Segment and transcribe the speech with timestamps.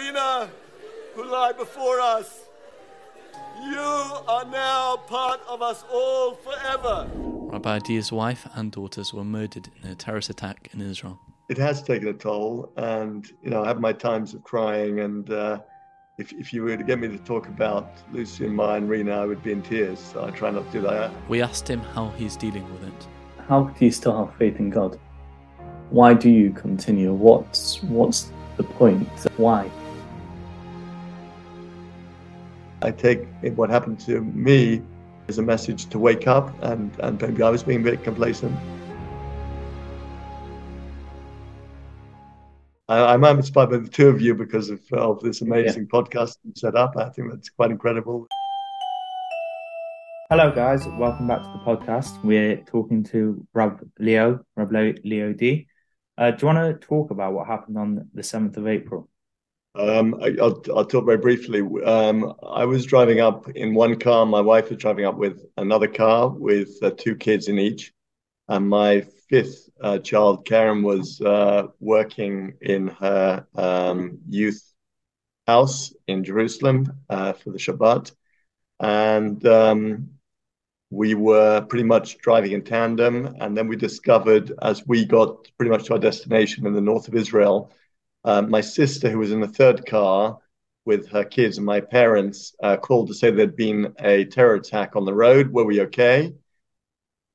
[0.00, 0.48] Rena,
[1.14, 2.44] who lie before us.
[3.62, 3.78] You
[4.34, 7.06] are now part of us all forever.
[7.52, 11.20] Rabbi Adia's wife and daughters were murdered in a terrorist attack in Israel.
[11.50, 15.00] It has taken a toll, and you know I have my times of crying.
[15.00, 15.58] And uh,
[16.16, 19.20] if, if you were to get me to talk about Lucy and Maya and Rena,
[19.20, 19.98] I would be in tears.
[19.98, 21.12] So I try not to do that.
[21.28, 23.06] We asked him how he's dealing with it.
[23.48, 24.98] How do you still have faith in God?
[25.90, 27.12] Why do you continue?
[27.12, 29.06] What's what's the point?
[29.36, 29.70] Why?
[32.82, 33.26] I take
[33.56, 34.82] what happened to me
[35.28, 38.56] as a message to wake up, and, and maybe I was being a bit complacent.
[42.88, 46.00] I, am inspired by the two of you because of, of this amazing yeah.
[46.00, 46.96] podcast you set up.
[46.96, 48.26] I think that's quite incredible.
[50.30, 50.86] Hello, guys.
[50.98, 52.24] Welcome back to the podcast.
[52.24, 55.68] We're talking to Rob Leo, Rob Leo Dee.
[56.16, 59.09] Uh, do you want to talk about what happened on the 7th of April?
[59.74, 61.60] Um, I, will I'll talk very briefly.
[61.84, 64.26] Um, I was driving up in one car.
[64.26, 67.92] My wife was driving up with another car with uh, two kids in each.
[68.48, 74.60] And my fifth uh, child, Keren, was uh, working in her um, youth
[75.46, 78.12] house in Jerusalem uh, for the Shabbat.
[78.80, 80.10] And um,
[80.90, 83.36] we were pretty much driving in tandem.
[83.38, 87.06] And then we discovered, as we got pretty much to our destination in the north
[87.06, 87.72] of Israel,
[88.24, 90.38] uh, my sister, who was in the third car
[90.84, 94.96] with her kids and my parents, uh, called to say there'd been a terror attack
[94.96, 95.52] on the road.
[95.52, 96.32] Were we okay?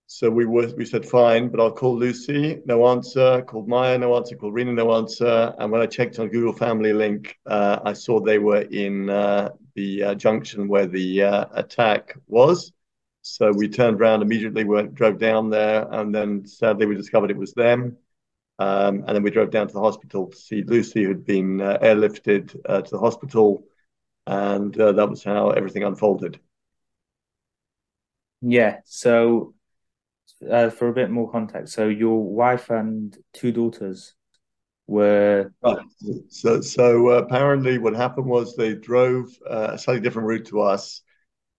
[0.07, 2.61] So we were, we said fine, but I'll call Lucy.
[2.65, 3.41] No answer.
[3.41, 3.97] Called Maya.
[3.97, 4.35] No answer.
[4.35, 4.71] Called Rena.
[4.71, 5.53] No answer.
[5.57, 9.49] And when I checked on Google Family Link, uh, I saw they were in uh,
[9.73, 12.71] the uh, junction where the uh, attack was.
[13.23, 17.37] So we turned around immediately, went drove down there, and then sadly we discovered it
[17.37, 17.97] was them.
[18.57, 21.77] Um, and then we drove down to the hospital to see Lucy, who'd been uh,
[21.81, 23.65] airlifted uh, to the hospital,
[24.25, 26.39] and uh, that was how everything unfolded.
[28.41, 28.79] Yeah.
[28.85, 29.55] So,
[30.49, 34.13] uh, for a bit more context, so your wife and two daughters
[34.87, 35.77] were right.
[36.29, 40.61] So, so uh, apparently, what happened was they drove uh, a slightly different route to
[40.61, 41.01] us.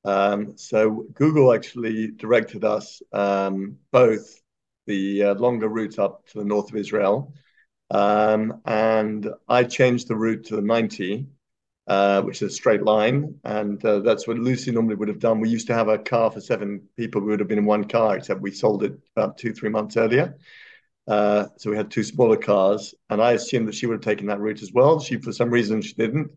[0.05, 4.41] Um, so Google actually directed us um, both
[4.87, 7.35] the uh, longer route up to the north of Israel.
[7.91, 11.27] Um, and I changed the route to the 90,
[11.87, 13.39] uh, which is a straight line.
[13.45, 15.41] And uh, that's what Lucy normally would have done.
[15.41, 17.21] We used to have a car for seven people.
[17.21, 19.97] We would have been in one car, except we sold it about two, three months
[19.97, 20.37] earlier.
[21.07, 22.95] Uh, so we had two smaller cars.
[23.11, 24.99] And I assumed that she would have taken that route as well.
[24.99, 26.33] She, for some reason, she didn't.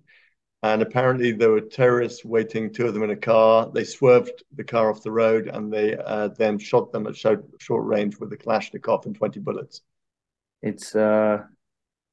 [0.62, 3.72] And apparently, there were terrorists waiting, two of them in a car.
[3.74, 7.46] They swerved the car off the road and they uh, then shot them at short,
[7.60, 9.82] short range with a Kalashnikov and 20 bullets.
[10.62, 11.44] It's, uh,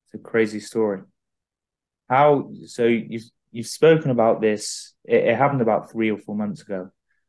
[0.05, 1.01] it's a crazy story.
[2.09, 2.85] How so?
[2.85, 4.95] You've you've spoken about this.
[5.05, 6.89] It, it happened about three or four months ago,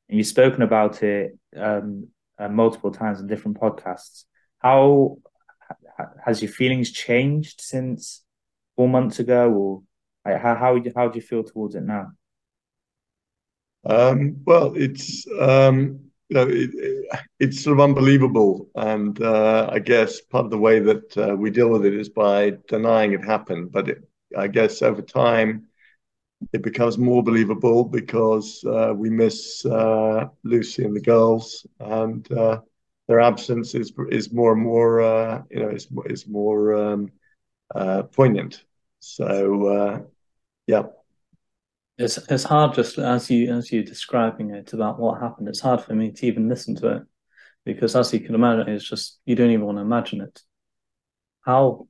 [0.09, 4.25] and you've spoken about it um, uh, multiple times in different podcasts.
[4.59, 5.17] How
[6.23, 8.23] has your feelings changed since
[8.75, 9.83] four months ago, or
[10.27, 12.11] like how how how do you feel towards it now?
[13.85, 15.99] Um, well, it's um,
[16.29, 20.57] you know it, it, it's sort of unbelievable, and uh, I guess part of the
[20.57, 23.71] way that uh, we deal with it is by denying it happened.
[23.71, 24.03] But it,
[24.37, 25.67] I guess over time,
[26.53, 32.59] it becomes more believable because uh, we miss uh, Lucy and the girls, and uh,
[33.07, 37.11] their absence is is more and more uh, you know is is more um,
[38.11, 38.63] poignant.
[38.99, 40.07] So
[40.67, 40.83] yeah.
[41.97, 45.47] It's it's hard just as you as you're describing it about what happened.
[45.47, 47.03] It's hard for me to even listen to it
[47.65, 50.41] because as you can imagine, it's just you don't even want to imagine it.
[51.41, 51.87] How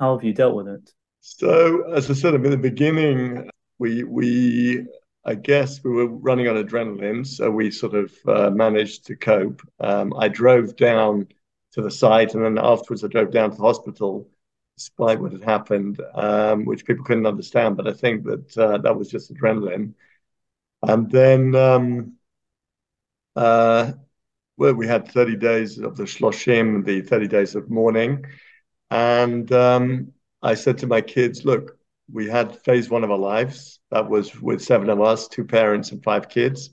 [0.00, 0.90] how have you dealt with it?
[1.20, 4.84] So as I said in the beginning, we we
[5.24, 9.60] I guess we were running on adrenaline, so we sort of uh, managed to cope.
[9.78, 11.28] Um, I drove down
[11.72, 14.28] to the site, and then afterwards I drove down to the hospital
[14.78, 17.76] despite what had happened, um, which people couldn't understand.
[17.76, 19.94] But I think that uh, that was just adrenaline.
[20.82, 22.16] And then, um,
[23.34, 23.92] uh,
[24.56, 28.24] well, we had 30 days of the Shloshim, the 30 days of mourning.
[28.90, 31.76] And um, I said to my kids, look,
[32.10, 33.80] we had phase one of our lives.
[33.90, 36.70] That was with seven of us, two parents and five kids.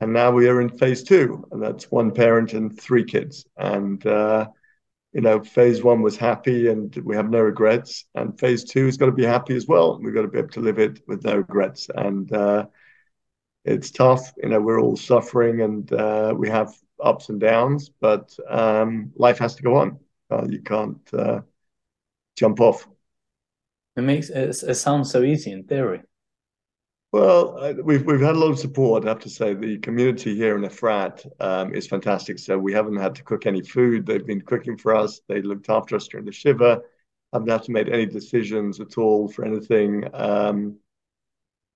[0.00, 3.46] And now we are in phase two, and that's one parent and three kids.
[3.56, 4.48] And uh,
[5.12, 8.04] you know, phase one was happy and we have no regrets.
[8.14, 9.98] And phase two is going to be happy as well.
[10.00, 11.88] We've got to be able to live it with no regrets.
[11.94, 12.66] And uh,
[13.64, 14.32] it's tough.
[14.42, 16.72] You know, we're all suffering and uh, we have
[17.02, 19.98] ups and downs, but um, life has to go on.
[20.30, 21.40] Uh, you can't uh,
[22.36, 22.86] jump off.
[23.96, 26.02] It makes it, it sounds so easy in theory.
[27.12, 29.04] Well, we've we've had a lot of support.
[29.04, 32.38] I have to say the community here in Efrat um, is fantastic.
[32.38, 34.06] So we haven't had to cook any food.
[34.06, 35.20] They've been cooking for us.
[35.26, 36.82] They looked after us during the shiva.
[37.32, 40.08] Haven't had to make any decisions at all for anything.
[40.14, 40.76] Um,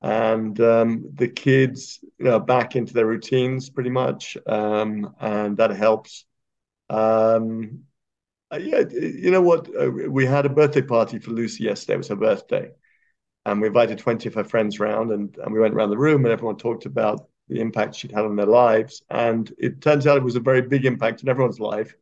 [0.02, 5.70] and um, the kids you know, back into their routines pretty much, um, and that
[5.70, 6.26] helps.
[6.90, 7.84] Um,
[8.52, 9.68] uh, yeah, you know what?
[9.76, 11.94] Uh, we had a birthday party for Lucy yesterday.
[11.94, 12.70] It was her birthday
[13.46, 16.24] and we invited 20 of her friends round and, and we went around the room
[16.24, 19.02] and everyone talked about the impact she'd had on their lives.
[19.10, 21.94] And it turns out it was a very big impact in everyone's life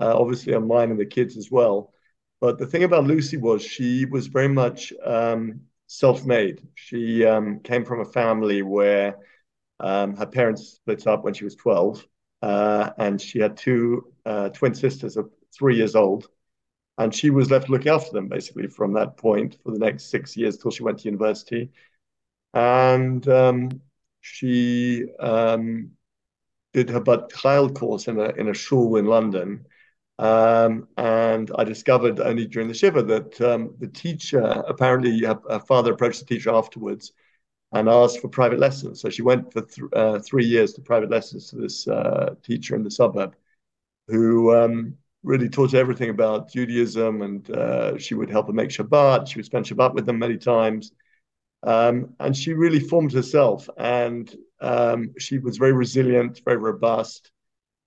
[0.00, 1.92] uh, obviously on mine and the kids as well.
[2.40, 6.66] But the thing about lucy was she was very much um, self-made.
[6.74, 9.16] She um, came from a family where
[9.78, 12.06] um, her parents split up when she was 12
[12.40, 16.28] uh, and she had two uh, twin sisters of three years old
[17.02, 20.36] and she was left looking after them basically from that point for the next six
[20.36, 21.70] years till she went to university.
[22.54, 23.80] And um,
[24.20, 25.90] she um,
[26.72, 29.66] did her Bat Chayil course in a in a shul in London.
[30.18, 35.58] Um, and I discovered only during the shiva that um, the teacher apparently her, her,
[35.58, 37.12] father approached the teacher afterwards
[37.72, 39.00] and asked for private lessons.
[39.00, 42.76] So she went for th uh, three years to private lessons to this uh, teacher
[42.76, 43.34] in the suburb,
[44.06, 48.70] who um, really taught her everything about Judaism, and uh, she would help her make
[48.70, 49.28] Shabbat.
[49.28, 50.92] She would spend Shabbat with them many times,
[51.62, 53.68] um, and she really formed herself.
[53.78, 57.30] And um, she was very resilient, very robust,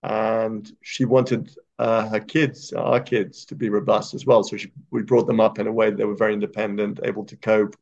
[0.04, 4.44] and she wanted uh, her kids, our kids, to be robust as well.
[4.44, 7.26] So she, we brought them up in a way that they were very independent, able
[7.26, 7.76] to cope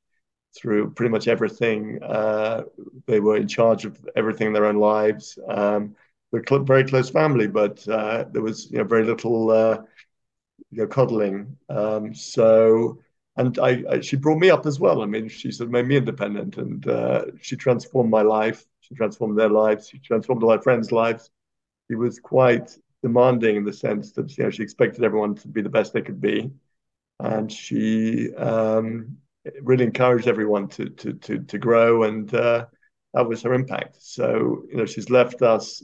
[0.56, 2.02] through pretty much everything.
[2.02, 2.64] Uh,
[3.06, 5.38] they were in charge of everything in their own lives.
[5.48, 5.96] Um,
[6.34, 9.82] we're very close family, but uh, there was you know very little uh,
[10.72, 11.58] you know coddling.
[11.70, 13.00] Um, so
[13.38, 15.02] and I, I, she brought me up as well.
[15.02, 18.66] I mean, she sort of made me independent, and uh, she transformed my life.
[18.82, 19.90] She transformed their lives.
[19.90, 21.30] She transformed all my friends' lives.
[21.90, 25.62] She was quite demanding in the sense that you know she expected everyone to be
[25.62, 26.52] the best they could be,
[27.20, 29.18] and she um,
[29.62, 32.66] really encouraged everyone to to to to grow, and uh,
[33.14, 33.98] that was her impact.
[34.02, 35.84] So you know, she's left us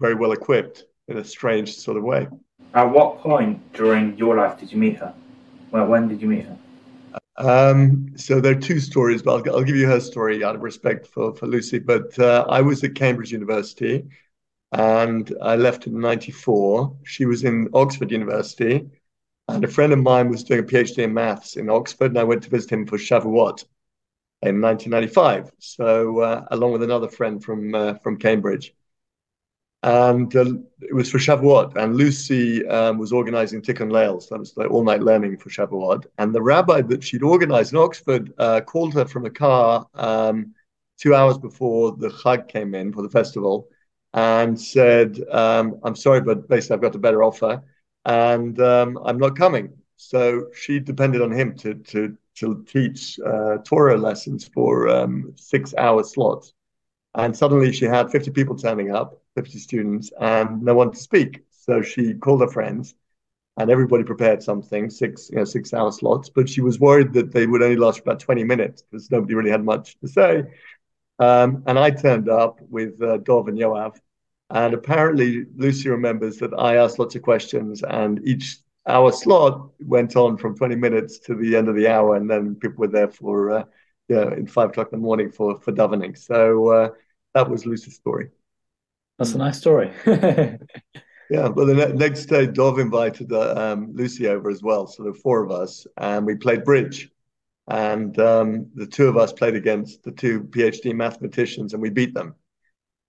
[0.00, 2.28] very well equipped in a strange sort of way.
[2.74, 5.14] At what point during your life did you meet her?
[5.70, 6.58] Well, when did you meet her?
[7.38, 10.62] Um, so there are two stories, but I'll, I'll, give you her story out of
[10.62, 11.78] respect for, for Lucy.
[11.78, 14.04] But uh, I was at Cambridge University
[14.72, 16.96] and I left in 94.
[17.04, 18.88] She was in Oxford University
[19.48, 22.24] and a friend of mine was doing a PhD in maths in Oxford and I
[22.24, 23.64] went to visit him for Shavuot
[24.42, 25.50] in 1995.
[25.58, 28.74] So uh, along with another friend from, uh, from Cambridge
[29.86, 30.44] and uh,
[30.80, 31.76] it was for Shavuot.
[31.76, 35.48] And Lucy um, was organizing Tikkun Leil, so that was like all night learning for
[35.48, 36.06] Shavuot.
[36.18, 40.54] And the rabbi that she'd organized in Oxford uh, called her from a car um,
[40.98, 43.68] two hours before the Chag came in for the festival
[44.12, 47.62] and said, um, I'm sorry, but basically I've got a better offer
[48.04, 49.72] and um, I'm not coming.
[49.94, 55.74] So she depended on him to, to, to teach uh, Torah lessons for um, six
[55.78, 56.54] hour slots.
[57.14, 61.44] And suddenly she had 50 people turning up 50 students and no one to speak.
[61.50, 62.94] So she called her friends
[63.56, 67.32] and everybody prepared something, six, you know, six hour slots, but she was worried that
[67.32, 70.44] they would only last about 20 minutes because nobody really had much to say.
[71.18, 73.96] Um, and I turned up with uh, Dov and Yoav.
[74.50, 80.14] And apparently, Lucy remembers that I asked lots of questions, and each hour slot went
[80.14, 82.14] on from 20 minutes to the end of the hour.
[82.14, 83.64] And then people were there for, uh,
[84.08, 86.16] know, in five o'clock in the morning for, for davening.
[86.16, 86.88] So uh,
[87.34, 88.30] that was Lucy's story.
[89.18, 89.92] That's a nice story.
[90.06, 90.58] yeah,
[91.48, 94.86] but the ne- next day, Dov invited uh, um, Lucy over as well.
[94.86, 97.10] So the four of us, and we played bridge.
[97.68, 102.14] And um, the two of us played against the two PhD mathematicians, and we beat
[102.14, 102.34] them.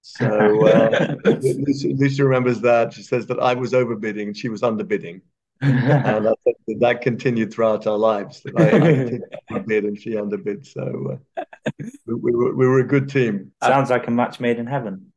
[0.01, 2.93] So uh, Lucy, Lucy, remembers that.
[2.93, 5.21] She says that I was overbidding and she was underbidding.
[5.61, 6.35] and that,
[6.79, 8.41] that continued throughout our lives.
[8.43, 9.21] That
[9.51, 10.65] I, I bid and she underbid.
[10.65, 11.43] So uh,
[12.05, 13.51] we, we, were, we were a good team.
[13.61, 15.11] Sounds like a match made in heaven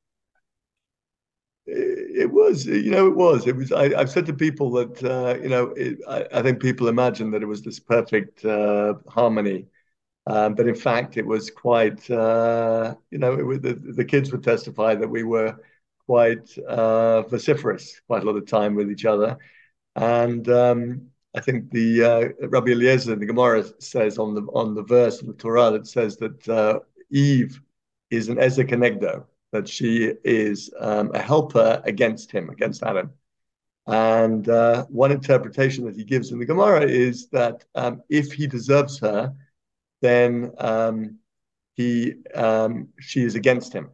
[1.67, 3.47] it was, you know, it was.
[3.47, 3.73] It was.
[3.73, 7.31] I, have said to people that, uh, you know, it, I, I, think people imagine
[7.31, 9.67] that it was this perfect uh, harmony,
[10.27, 12.11] um, but in fact, it was quite.
[12.11, 15.57] Uh, you know, it, the, the kids would testify that we were
[16.07, 19.39] quite uh, vociferous quite a lot of time with each other,
[19.97, 24.83] and um, I think the uh, Rabbi Eliezer, the Gemara says on the on the
[24.83, 27.61] verse of the Torah that says that uh, Eve
[28.11, 33.11] is an Ezer Kenegdo that she is um, a helper against him, against Adam.
[33.87, 38.47] And uh, one interpretation that he gives in the Gemara is that um, if he
[38.47, 39.35] deserves her,
[40.01, 41.19] then um,
[41.75, 43.91] he um, she is against him.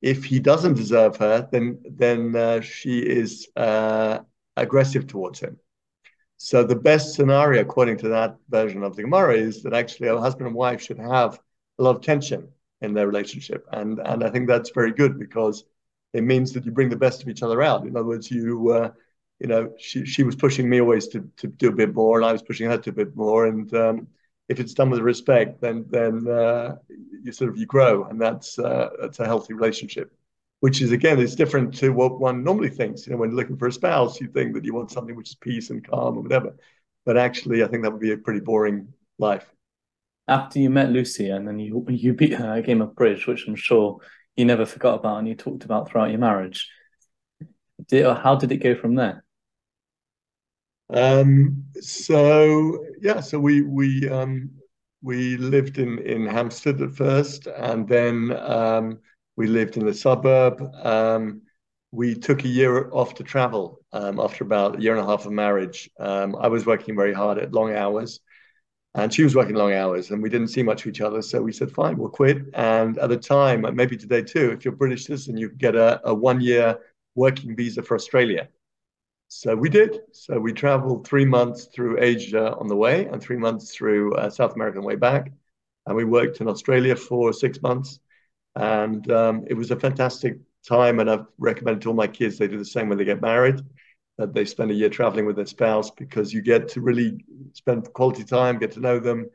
[0.00, 4.20] If he doesn't deserve her, then then uh, she is uh,
[4.56, 5.58] aggressive towards him.
[6.38, 10.18] So the best scenario, according to that version of the Gemara, is that actually a
[10.18, 11.38] husband and wife should have
[11.78, 12.48] a lot of tension
[12.82, 15.64] in their relationship, and and I think that's very good because
[16.12, 17.86] it means that you bring the best of each other out.
[17.86, 18.90] In other words, you uh,
[19.40, 22.26] you know she she was pushing me always to to do a bit more, and
[22.26, 24.08] I was pushing her to a bit more, and um,
[24.48, 26.76] if it's done with respect, then then uh,
[27.24, 30.12] you sort of you grow, and that's uh, that's a healthy relationship.
[30.60, 33.06] Which is again, it's different to what one normally thinks.
[33.06, 35.30] You know, when you're looking for a spouse, you think that you want something which
[35.30, 36.54] is peace and calm or whatever.
[37.04, 39.52] But actually, I think that would be a pretty boring life.
[40.28, 43.46] After you met Lucy and then you you beat her a game of bridge, which
[43.48, 43.98] I'm sure
[44.36, 46.70] you never forgot about and you talked about throughout your marriage.
[47.88, 49.24] Did, how did it go from there?
[50.92, 54.50] Um, so yeah, so we we um,
[55.02, 58.98] we lived in in Hampstead at first, and then um,
[59.36, 60.62] we lived in the suburb.
[60.82, 61.42] Um,
[61.90, 65.26] we took a year off to travel um, after about a year and a half
[65.26, 65.90] of marriage.
[65.98, 68.20] Um, I was working very hard at long hours,
[68.94, 71.22] and she was working long hours, and we didn't see much of each other.
[71.22, 74.74] So we said, "Fine, we'll quit." And at the time, maybe today too, if you're
[74.74, 76.78] British citizen, you get a, a one year
[77.14, 78.48] working visa for Australia.
[79.28, 80.00] So we did.
[80.12, 84.28] So we traveled three months through Asia on the way and three months through uh,
[84.28, 85.32] South America on the way back.
[85.86, 87.98] And we worked in Australia for six months.
[88.56, 91.00] And um, it was a fantastic time.
[91.00, 93.62] And I've recommended to all my kids they do the same when they get married,
[94.22, 97.24] that they spend a year traveling with their spouse because you get to really
[97.54, 99.28] spend quality time, get to know them,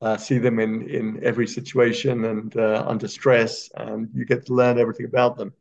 [0.00, 4.52] uh, see them in, in every situation and uh, under stress, and you get to
[4.52, 5.52] learn everything about them.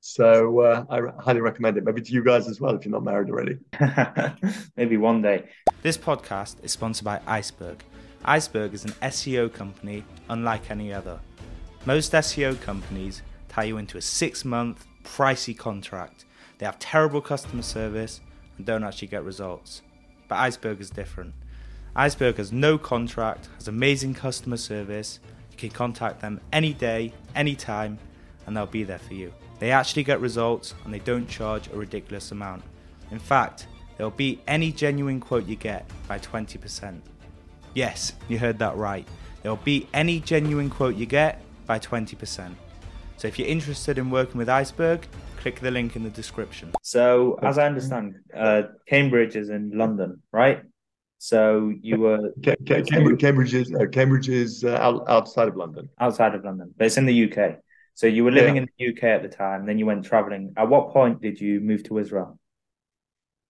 [0.00, 1.84] So uh, I highly recommend it.
[1.84, 3.58] Maybe to you guys as well if you're not married already.
[4.76, 5.44] Maybe one day.
[5.82, 7.84] This podcast is sponsored by Iceberg.
[8.24, 11.20] Iceberg is an SEO company unlike any other.
[11.86, 16.24] Most SEO companies tie you into a six month pricey contract.
[16.58, 18.20] They have terrible customer service
[18.56, 19.82] and don't actually get results.
[20.28, 21.34] But Iceberg is different.
[21.96, 25.20] Iceberg has no contract, has amazing customer service.
[25.52, 27.98] You can contact them any day, anytime,
[28.46, 29.32] and they'll be there for you.
[29.60, 32.64] They actually get results and they don't charge a ridiculous amount.
[33.10, 37.00] In fact, they'll beat any genuine quote you get by 20%.
[37.74, 39.06] Yes, you heard that right.
[39.42, 42.54] They'll beat any genuine quote you get by 20%.
[43.16, 45.06] So if you're interested in working with Iceberg,
[45.44, 46.72] click the link in the description.
[46.80, 50.62] So, as I understand, uh, Cambridge is in London, right?
[51.18, 55.84] So you were Cambridge, Cambridge is uh, Cambridge is uh, outside of London.
[56.00, 57.38] Outside of London, but it's in the UK.
[57.94, 58.62] So you were living yeah.
[58.62, 60.54] in the UK at the time, then you went traveling.
[60.56, 62.38] At what point did you move to Israel?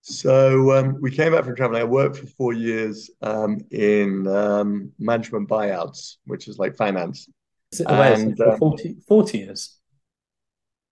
[0.01, 0.35] So
[0.77, 1.81] um, we came back from traveling.
[1.81, 7.27] I worked for four years um, in um, management buyouts, which is like finance.
[7.87, 9.61] and, uh, 40, 40 years?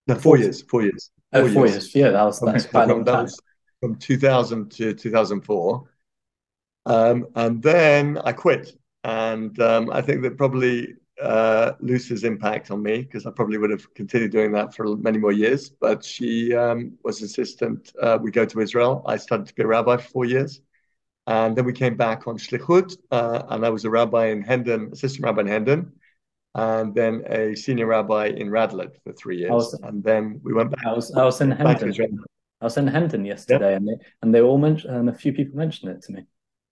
[0.08, 0.44] No, four 40.
[0.44, 0.62] years.
[0.64, 1.12] Four years.
[1.32, 1.94] Four oh, four years.
[1.94, 1.96] years.
[1.96, 3.28] Yeah, that was that's quite a long time.
[3.82, 5.84] From 2000 to 2004.
[6.86, 8.78] Um, and then I quit.
[9.04, 13.72] And um, I think that probably uh, Lucy's impact on me because I probably would
[13.72, 15.70] have continued doing that for many more years.
[15.70, 17.92] But she um, was assistant.
[18.02, 19.04] Uh, we go to Israel.
[19.06, 20.62] I started to be a rabbi for four years.
[21.26, 24.90] And then we came back on Shlichut, uh, and I was a rabbi in Hendon,
[24.92, 25.94] assistant rabbi in Hendon,
[26.56, 29.52] and then a senior rabbi in Radlett for three years.
[29.52, 30.86] Was, and then we went back.
[30.86, 32.20] I was, I was in Hendon.
[32.62, 35.58] I was in Hendon yesterday, and, they, and they all mentioned, and a few people
[35.58, 36.26] mentioned it to me.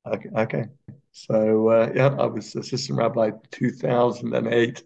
[0.08, 0.30] Okay.
[0.36, 0.66] okay.
[1.12, 4.84] So uh, yeah, I was assistant rabbi 2008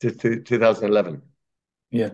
[0.00, 1.22] to 2011.
[1.90, 2.10] Yeah.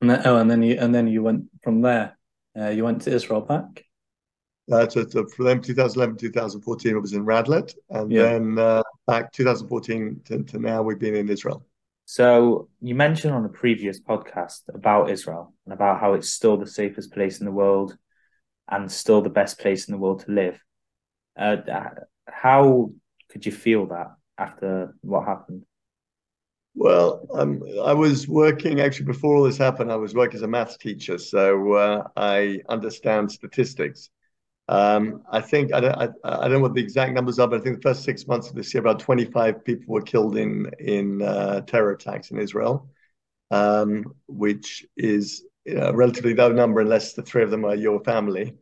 [0.00, 2.18] And then, oh, and then you and then you went from there.
[2.58, 3.84] Uh, you went to Israel back.
[4.70, 8.22] Uh, for them, 2011, 2014, I was in Radlett, and yeah.
[8.22, 11.66] then uh, back 2014 to, to now, we've been in Israel.
[12.04, 16.66] So you mentioned on a previous podcast about Israel and about how it's still the
[16.66, 17.96] safest place in the world
[18.68, 20.58] and still the best place in the world to live.
[21.36, 21.56] Uh,
[22.28, 22.92] how
[23.30, 25.62] could you feel that after what happened?
[26.76, 29.90] Well, um, I was working actually before all this happened.
[29.90, 34.10] I was working as a maths teacher, so uh, I understand statistics.
[34.70, 37.60] Um, I think I don't, I, I, don't know what the exact numbers are, but
[37.60, 40.70] I think the first six months of this year, about 25 people were killed in
[40.78, 42.88] in uh, terror attacks in Israel,
[43.50, 48.54] um, which is a relatively low number unless the three of them are your family.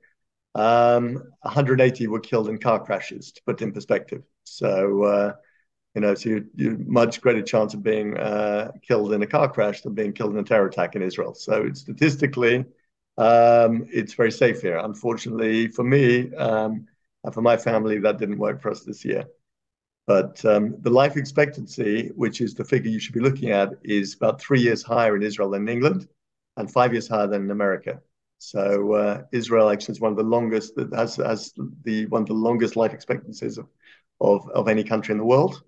[0.55, 4.23] Um, 180 were killed in car crashes, to put in perspective.
[4.45, 5.33] So, uh,
[5.95, 9.53] you know, so you, you much greater chance of being uh, killed in a car
[9.53, 11.35] crash than being killed in a terror attack in Israel.
[11.35, 12.65] So statistically,
[13.19, 14.79] um, it's very safe here.
[14.79, 16.87] Unfortunately for me um,
[17.25, 19.25] and for my family, that didn't work for us this year.
[20.07, 24.15] But um, the life expectancy, which is the figure you should be looking at, is
[24.15, 26.09] about three years higher in Israel than in England
[26.57, 28.01] and five years higher than in America.
[28.39, 32.35] So uh, Israel actually is one of the longest has has the one of the
[32.35, 33.67] longest life expectancies of
[34.21, 35.63] of, of any country in the world.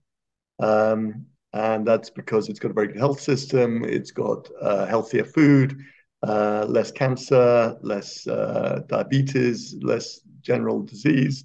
[0.61, 5.25] Um, and that's because it's got a very good health system, it's got uh, healthier
[5.25, 5.79] food,
[6.23, 11.45] uh, less cancer, less uh, diabetes, less general disease,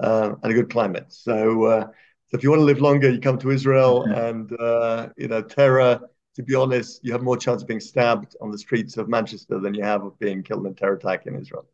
[0.00, 1.06] uh, and a good climate.
[1.08, 1.84] So, uh,
[2.28, 5.42] so if you want to live longer, you come to Israel, and uh, you know
[5.42, 6.00] terror.
[6.34, 9.58] To be honest, you have more chance of being stabbed on the streets of Manchester
[9.58, 11.66] than you have of being killed in a terror attack in Israel.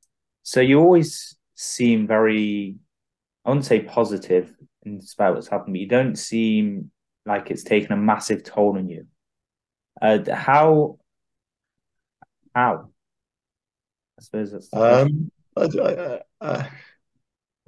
[0.44, 2.76] So you always seem very,
[3.44, 4.54] I wouldn't say positive
[4.84, 6.92] in spite what's happened, but you don't seem
[7.26, 9.06] like it's taken a massive toll on you.
[10.00, 10.98] Uh, how?
[12.54, 12.90] How?
[14.18, 14.68] I suppose.
[14.72, 16.70] Um, I, I,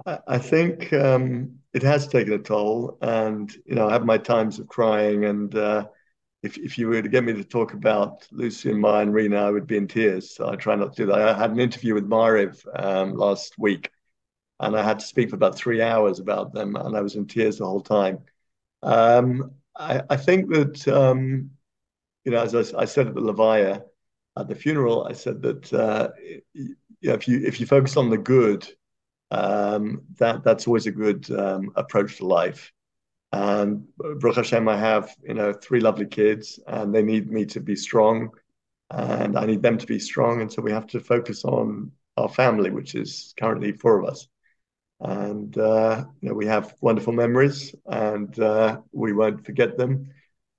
[0.05, 4.17] I, I think um, it has taken a toll, and you know, I have my
[4.17, 5.87] times of crying, and uh,
[6.43, 9.37] if if you were to get me to talk about Lucy and Maya and Rena,
[9.37, 10.35] I would be in tears.
[10.35, 11.29] So I try not to do that.
[11.29, 13.89] I had an interview with Maariv um, last week,
[14.59, 17.27] and I had to speak for about three hours about them, and I was in
[17.27, 18.19] tears the whole time.
[18.83, 21.49] Um, I, I, think that um,
[22.23, 23.83] you know, as I, I, said at the Levaya
[24.37, 26.09] at the funeral, I said that uh,
[27.01, 28.67] if you if you focus on the good,
[29.31, 32.71] um, that that's always a good um, approach to life.
[33.31, 37.59] And Baruch Hashem, I have you know three lovely kids, and they need me to
[37.59, 38.31] be strong,
[38.91, 42.29] and I need them to be strong, and so we have to focus on our
[42.29, 44.27] family, which is currently four of us
[45.01, 50.09] and uh, you know we have wonderful memories, and uh, we won't forget them.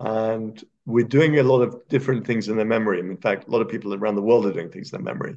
[0.01, 3.01] And we're doing a lot of different things in their memory.
[3.01, 5.37] In fact, a lot of people around the world are doing things in their memory.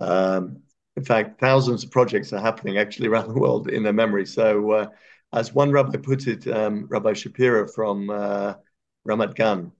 [0.00, 0.62] Um,
[0.96, 4.26] in fact, thousands of projects are happening actually around the world in their memory.
[4.26, 4.86] So, uh,
[5.32, 8.54] as one rabbi put it, um, Rabbi Shapiro from uh,
[9.08, 9.72] Ramat Gan,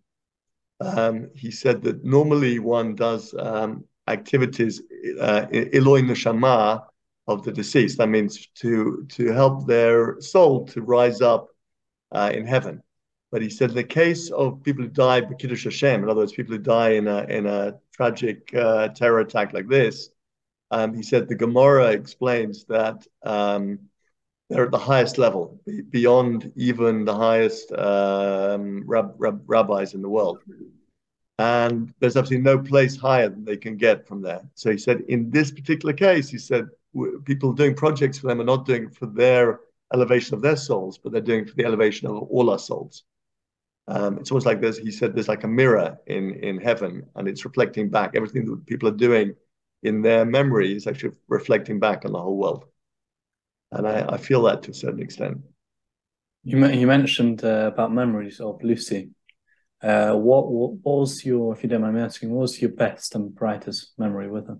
[0.80, 4.82] um, he said that normally one does um, activities
[5.20, 6.84] uh, Eloi Neshama
[7.26, 7.98] of the deceased.
[7.98, 11.48] That means to to help their soul to rise up
[12.12, 12.82] uh, in heaven.
[13.34, 16.32] But he said in the case of people who die b'kiddush Hashem, in other words,
[16.32, 20.10] people who die in a in a tragic uh, terror attack like this,
[20.70, 23.80] um, he said the Gemara explains that um,
[24.48, 30.08] they're at the highest level, beyond even the highest um, rab, rab, rabbis in the
[30.08, 30.38] world.
[31.40, 34.42] And there's absolutely no place higher than they can get from there.
[34.54, 36.68] So he said, in this particular case, he said
[37.24, 39.58] people doing projects for them are not doing it for their
[39.92, 43.02] elevation of their souls, but they're doing it for the elevation of all our souls.
[43.86, 47.28] Um, it's almost like there's, he said, there's like a mirror in in heaven, and
[47.28, 49.34] it's reflecting back everything that people are doing
[49.82, 52.64] in their memory is actually reflecting back on the whole world.
[53.72, 55.38] And I, I feel that to a certain extent.
[56.42, 59.10] You you mentioned uh, about memories of Lucy.
[59.82, 63.14] Uh, what, what was your, if you don't mind me asking, what was your best
[63.14, 64.56] and brightest memory with her?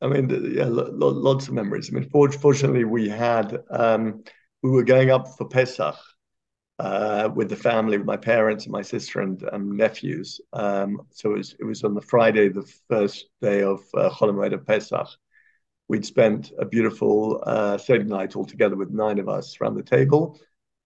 [0.00, 1.90] I mean, yeah, lots of memories.
[1.90, 4.24] I mean, fortunately, we had um,
[4.62, 5.96] we were going up for Pesach
[6.78, 10.40] uh, with the family, with my parents and my sister and um, nephews.
[10.52, 14.10] Um, so it was it was on the Friday, the first day of uh,
[14.58, 15.08] Pesach.
[15.88, 19.82] We'd spent a beautiful uh, Seder night all together with nine of us around the
[19.82, 20.38] table.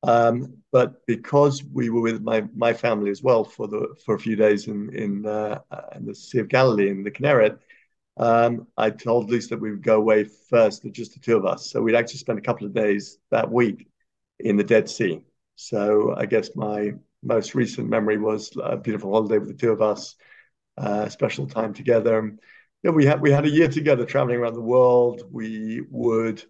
[0.04, 4.18] Um, but because we were with my my family as well for the for a
[4.18, 5.60] few days in in, uh,
[5.94, 7.58] in the Sea of Galilee in the Kinneret,
[8.16, 11.70] um, I told Lucy that we would go away first, just the two of us.
[11.70, 13.88] So we'd actually spend a couple of days that week
[14.38, 15.22] in the Dead Sea.
[15.56, 19.82] So I guess my most recent memory was a beautiful holiday with the two of
[19.82, 20.16] us,
[20.76, 22.36] uh, special time together.
[22.82, 25.22] Yeah, we had we had a year together traveling around the world.
[25.30, 26.42] We would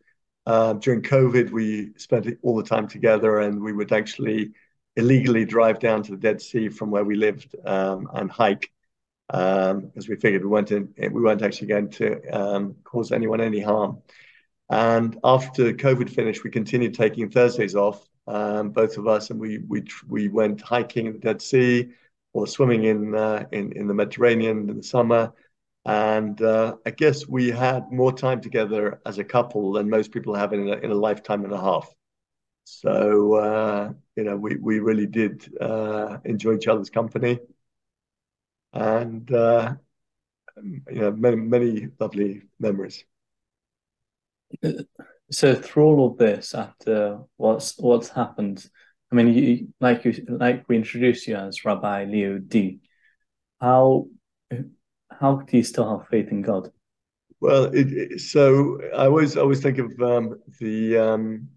[0.46, 4.52] uh, during COVID we spent all the time together, and we would actually
[4.96, 8.70] illegally drive down to the Dead Sea from where we lived um, and hike
[9.30, 13.40] um, because we figured we weren't in, we weren't actually going to um, cause anyone
[13.40, 14.02] any harm.
[14.70, 19.58] And after COVID finished, we continued taking Thursdays off, um, both of us, and we
[19.58, 21.92] we we went hiking in the Dead Sea
[22.32, 25.32] or swimming in uh, in in the Mediterranean in the summer.
[25.85, 30.35] And uh, I guess we had more time together as a couple than most people
[30.35, 31.92] have in a, in a lifetime and a half.
[32.64, 37.40] So uh, you know, we we really did uh, enjoy each other's company
[38.72, 39.74] and uh,
[40.62, 43.04] you know many many lovely memories.
[45.32, 48.64] So through all of this, after what's what's happened,
[49.10, 52.80] I mean, you, like you like we introduced you as Rabbi Leo Dee.
[53.60, 54.08] How
[55.10, 56.70] how do you still have faith in God?
[57.40, 61.48] Well, it, so I always always think of um, the um,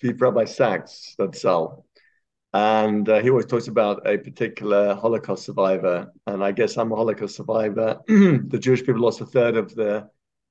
[0.00, 1.84] Chief Rabbi Sacks, that's Al,
[2.52, 6.12] and uh, he always talks about a particular Holocaust survivor.
[6.28, 8.00] And I guess I'm a Holocaust survivor.
[8.06, 10.08] the Jewish people lost a third of the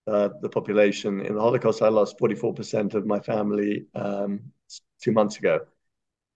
[0.08, 1.82] uh, the population in the Holocaust.
[1.82, 4.40] I lost 44% of my family um,
[5.02, 5.62] two months ago.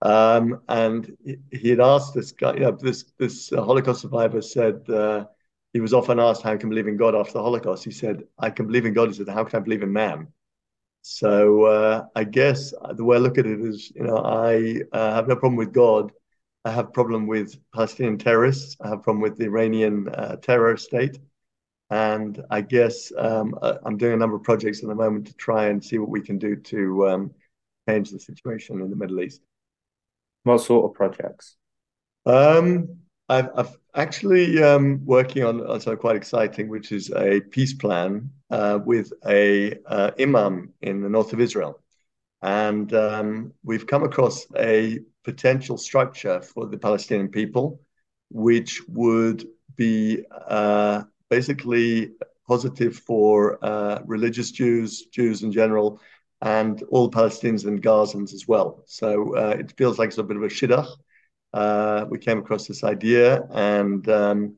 [0.02, 1.18] Um, and
[1.52, 5.26] he had asked this guy, you know, this this uh, Holocaust survivor said uh,
[5.74, 7.84] he was often asked how can believe in God after the Holocaust.
[7.84, 10.28] He said, "I can believe in God." He said, "How can I believe in man?"
[11.02, 15.16] So uh, I guess the way I look at it is, you know, I uh,
[15.16, 16.12] have no problem with God.
[16.66, 18.76] I have problem with Palestinian terrorists.
[18.82, 21.18] I have problem with the Iranian uh, terror state.
[21.90, 25.34] And I guess um, uh, I'm doing a number of projects at the moment to
[25.34, 27.32] try and see what we can do to um,
[27.88, 29.42] change the situation in the Middle East.
[30.44, 31.56] What sort of projects?
[32.26, 32.98] Um,
[33.30, 38.32] I've, I've actually um, working on, on something quite exciting, which is a peace plan
[38.50, 41.82] uh, with a uh, imam in the north of Israel,
[42.42, 47.82] and um, we've come across a potential structure for the Palestinian people,
[48.30, 49.46] which would
[49.76, 52.12] be uh, basically
[52.48, 56.00] positive for uh, religious Jews, Jews in general,
[56.42, 58.84] and all Palestinians and Gazans as well.
[58.86, 60.90] So uh, it feels like it's a bit of a shidduch.
[61.54, 64.58] Uh, we came across this idea, and um,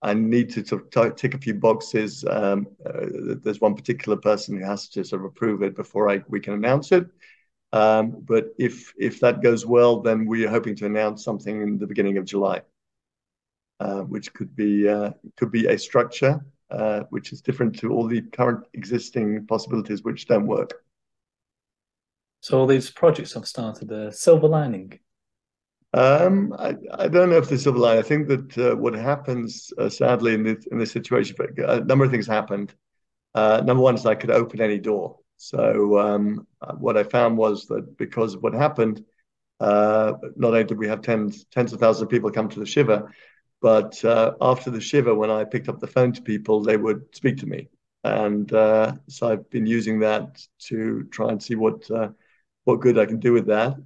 [0.00, 2.24] I need to sort of tick a few boxes.
[2.28, 6.22] Um, uh, there's one particular person who has to sort of approve it before I,
[6.28, 7.06] we can announce it.
[7.72, 11.78] Um, but if if that goes well, then we are hoping to announce something in
[11.78, 12.62] the beginning of July,
[13.82, 16.34] uh, which could be uh, could be a structure
[16.72, 20.72] uh, which is different to all the current existing possibilities which don't work.
[22.40, 23.90] So all these projects have started.
[23.92, 24.98] A silver lining.
[25.94, 27.98] Um, I, I don't know if the silver lining.
[27.98, 31.84] I think that uh, what happens, uh, sadly, in this in this situation, but a
[31.84, 32.74] number of things happened.
[33.34, 35.18] Uh, number one is I could open any door.
[35.36, 39.04] So um, uh, what I found was that because of what happened,
[39.60, 42.66] uh, not only did we have tens tens of thousands of people come to the
[42.66, 43.08] shiva,
[43.62, 47.14] but uh, after the shiva, when I picked up the phone to people, they would
[47.14, 47.68] speak to me,
[48.04, 51.88] and so I've been using that to try and see what
[52.64, 53.76] what good I can do with that.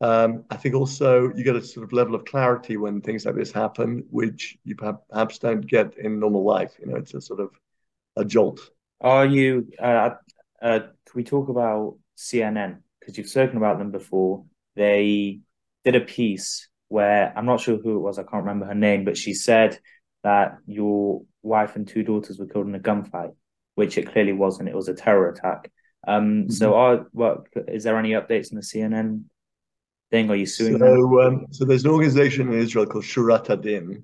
[0.00, 3.34] Um, I think also you get a sort of level of clarity when things like
[3.34, 6.72] this happen, which you perhaps don't get in normal life.
[6.78, 7.50] You know, it's a sort of
[8.16, 8.60] a jolt.
[9.00, 9.68] Are you?
[9.78, 10.10] Uh,
[10.62, 14.44] uh, can we talk about CNN because you've spoken about them before?
[14.76, 15.40] They
[15.84, 18.18] did a piece where I'm not sure who it was.
[18.18, 19.78] I can't remember her name, but she said
[20.24, 23.34] that your wife and two daughters were killed in a gunfight,
[23.74, 24.68] which it clearly wasn't.
[24.68, 25.70] It was a terror attack.
[26.06, 26.50] Um, mm-hmm.
[26.50, 29.24] So, are what is there any updates on the CNN
[30.10, 30.30] thing?
[30.30, 31.18] Are you suing so, them?
[31.18, 34.02] Um, so there's an organization in Israel called Shurat HaDin,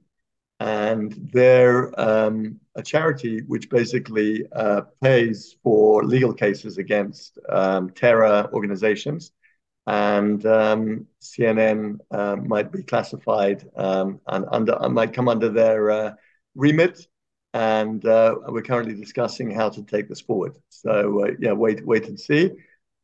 [0.61, 8.51] and they're um, a charity which basically uh, pays for legal cases against um, terror
[8.53, 9.33] organizations.
[9.87, 16.13] And um, CNN uh, might be classified um, and under might come under their uh,
[16.55, 17.07] remit
[17.55, 20.57] and uh, we're currently discussing how to take this forward.
[20.71, 22.51] So uh, yeah, wait, wait and see.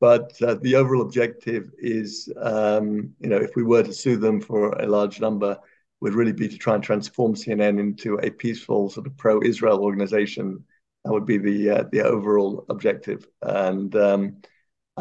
[0.01, 4.40] But uh, the overall objective is, um, you know, if we were to sue them
[4.40, 5.57] for a large number,
[6.01, 10.64] would really be to try and transform CNN into a peaceful sort of pro-Israel organization.
[11.05, 13.29] That would be the uh, the overall objective.
[13.43, 14.37] And um,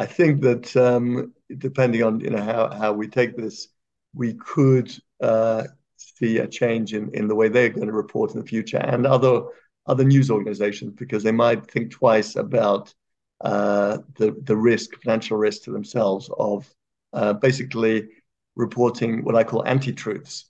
[0.00, 3.68] I think that um, depending on you know how how we take this,
[4.14, 5.64] we could uh,
[5.96, 9.06] see a change in, in the way they're going to report in the future and
[9.06, 9.42] other
[9.86, 12.94] other news organizations because they might think twice about
[13.42, 16.66] uh, the the risk, financial risk to themselves of
[17.12, 18.08] uh, basically
[18.56, 20.46] reporting what I call anti-truths.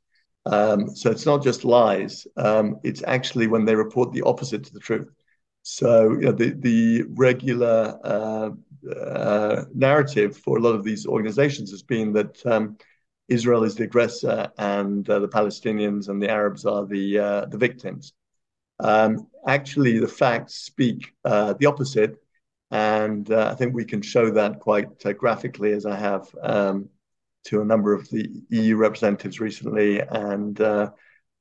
[0.47, 4.73] Um, so it's not just lies; um, it's actually when they report the opposite to
[4.73, 5.11] the truth.
[5.63, 8.51] So you know, the the regular uh,
[8.91, 12.79] uh narrative for a lot of these organizations has been that um,
[13.29, 17.59] Israel is the aggressor and uh, the Palestinians and the Arabs are the uh, the
[17.59, 18.13] victims.
[18.81, 22.17] Um, actually, the facts speak uh, the opposite,
[22.71, 26.89] and uh, I think we can show that quite graphically, as I have um,
[27.45, 30.67] to a number of the EU representatives recently, and you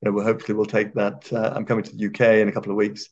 [0.04, 1.32] know, we'll hopefully we'll take that.
[1.34, 3.10] I'm coming to the UK in a couple of weeks,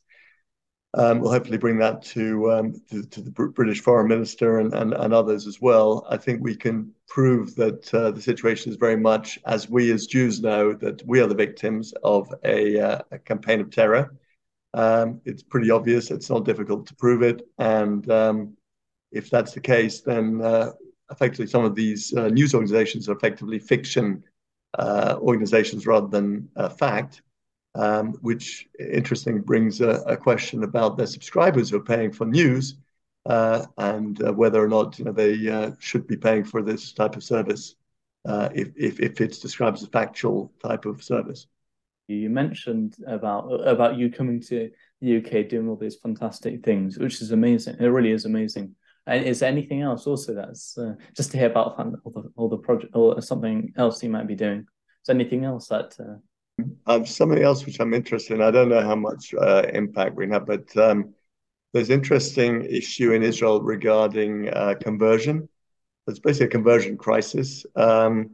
[0.94, 4.94] um, we'll hopefully bring that to, um, to, to the British Foreign Minister and, and,
[4.94, 6.06] and, others as well.
[6.08, 10.06] I think we can prove that uh, the situation is very much as we as
[10.06, 14.16] Jews know that we are the victims of a, uh, a campaign of terror.
[14.72, 16.10] Um, it's pretty obvious.
[16.10, 17.42] It's not difficult to prove it.
[17.58, 18.56] And um,
[19.12, 20.72] if that's the case, then uh,
[21.10, 24.24] effectively some of these uh, news organizations are effectively fiction
[24.78, 26.48] uh, organizations rather than
[26.78, 27.20] fact.
[27.78, 32.74] Um, which interesting brings a, a, question about their subscribers who are paying for news
[33.26, 36.92] uh, and uh, whether or not you know they uh, should be paying for this
[36.92, 37.76] type of service
[38.26, 41.46] uh, if, if if it's described as a factual type of service.
[42.08, 47.22] You mentioned about about you coming to the UK doing all these fantastic things, which
[47.22, 47.76] is amazing.
[47.78, 48.74] It really is amazing.
[49.06, 52.48] And is there anything else also that's uh, just to hear about all the all
[52.48, 54.60] the project or something else you might be doing?
[54.60, 55.94] Is there anything else that?
[56.00, 56.16] Uh...
[56.86, 58.42] Um, something else which I'm interested in.
[58.42, 61.14] I don't know how much uh, impact we have, but um,
[61.72, 65.48] there's interesting issue in Israel regarding uh, conversion.
[66.06, 67.66] It's basically a conversion crisis.
[67.76, 68.30] Um,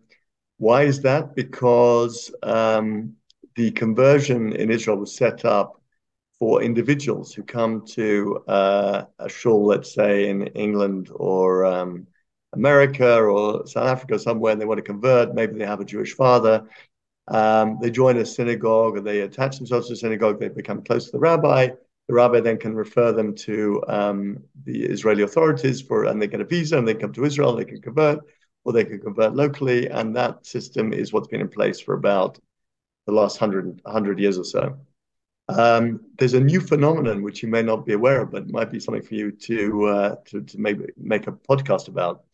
[0.58, 1.34] why is that?
[1.34, 3.14] Because um,
[3.56, 5.80] the conversion in Israel was set up
[6.38, 12.06] for individuals who come to uh, a shul, let's say in England or um,
[12.52, 15.34] America or South Africa, somewhere, and they want to convert.
[15.34, 16.66] Maybe they have a Jewish father.
[17.28, 20.38] Um, they join a synagogue or they attach themselves to a synagogue.
[20.38, 21.68] They become close to the rabbi.
[22.08, 26.40] The rabbi then can refer them to um, the Israeli authorities for, and they get
[26.40, 27.56] a visa and they come to Israel.
[27.56, 28.20] They can convert,
[28.64, 32.38] or they can convert locally, and that system is what's been in place for about
[33.06, 34.76] the last 100, 100 years or so.
[35.48, 38.70] Um, there's a new phenomenon which you may not be aware of, but it might
[38.70, 42.24] be something for you to uh, to, to maybe make a podcast about.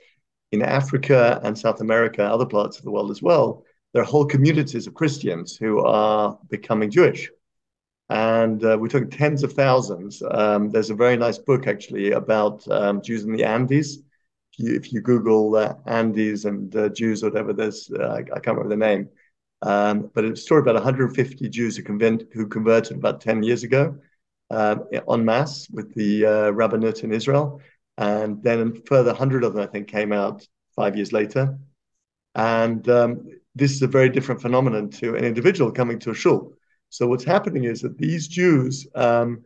[0.53, 4.25] In Africa and South America, other parts of the world as well, there are whole
[4.25, 7.31] communities of Christians who are becoming Jewish,
[8.09, 10.23] and uh, we're talking tens of thousands.
[10.31, 13.99] Um, there's a very nice book actually about um, Jews in the Andes.
[14.53, 18.41] If you, if you Google uh, Andes and uh, Jews or whatever, there's uh, I
[18.41, 19.09] can't remember the name
[19.63, 21.83] um, but it's a story about 150 Jews who,
[22.33, 23.97] who converted about 10 years ago
[24.51, 27.61] um, en masse with the uh, rabbinate in Israel.
[27.99, 31.59] And then a further 100 of them, I think, came out five years later.
[32.35, 36.53] And um, this is a very different phenomenon to an individual coming to a shul.
[36.89, 39.45] So what's happening is that these Jews um,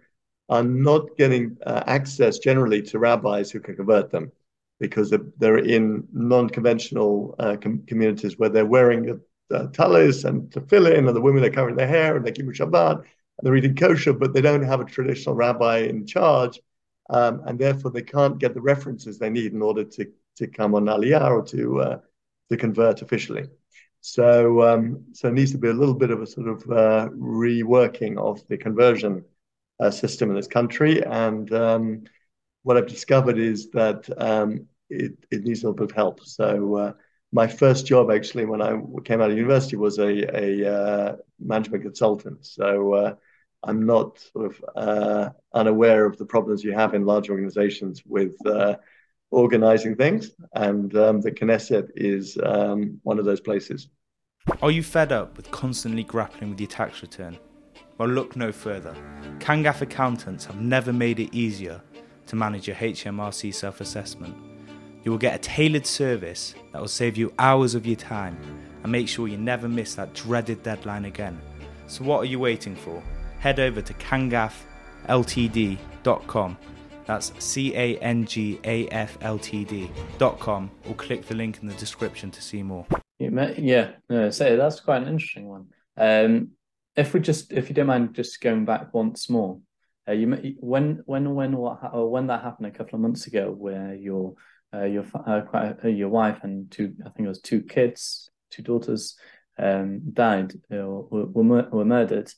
[0.49, 4.33] are not getting uh, access generally to rabbis who can convert them
[4.81, 10.99] because they're, in non-conventional uh, com- communities where they're wearing a uh, talis and tefillin,
[10.99, 13.05] and the women are covering their hair and they keep Shabbat, and
[13.43, 16.61] they're eating kosher, but they don't have a traditional rabbi in charge,
[17.11, 20.75] um, and therefore they can't get the references they need in order to to come
[20.75, 21.99] on Aliyah or to uh,
[22.51, 23.49] to convert officially.
[24.07, 27.09] So um, so it needs to be a little bit of a sort of uh,
[27.17, 29.25] reworking of the conversion
[29.81, 32.05] uh, system in this country, and um,
[32.64, 36.23] what I've discovered is that um, it, it needs a little bit of help.
[36.23, 36.93] So uh,
[37.33, 41.85] my first job actually when I came out of university was a, a uh, management
[41.85, 42.45] consultant.
[42.45, 43.14] So uh,
[43.62, 48.37] I'm not sort of uh, unaware of the problems you have in large organizations with
[49.35, 53.88] organizing things, and um, the Knesset is um, one of those places.
[54.62, 57.38] Are you fed up with constantly grappling with your tax return?
[57.99, 58.94] Well, look no further.
[59.38, 61.81] Cangaf accountants have never made it easier
[62.27, 64.37] to manage your HMRC self assessment.
[65.03, 68.38] You will get a tailored service that will save you hours of your time
[68.83, 71.38] and make sure you never miss that dreaded deadline again.
[71.87, 73.03] So, what are you waiting for?
[73.38, 76.59] Head over to cangafltd.com.
[77.07, 81.69] That's C A N G A F L T D.com or click the link in
[81.69, 82.87] the description to see more.
[83.19, 85.67] Yeah, no, so that's quite an interesting one.
[85.97, 86.51] Um,
[86.97, 89.61] if we just, if you don't mind, just going back once more,
[90.09, 93.95] uh, you when when when what when that happened a couple of months ago, where
[93.95, 94.35] your
[94.75, 98.62] uh, your uh, uh, your wife and two I think it was two kids, two
[98.62, 99.17] daughters,
[99.59, 102.31] um, died or were, were, were murdered.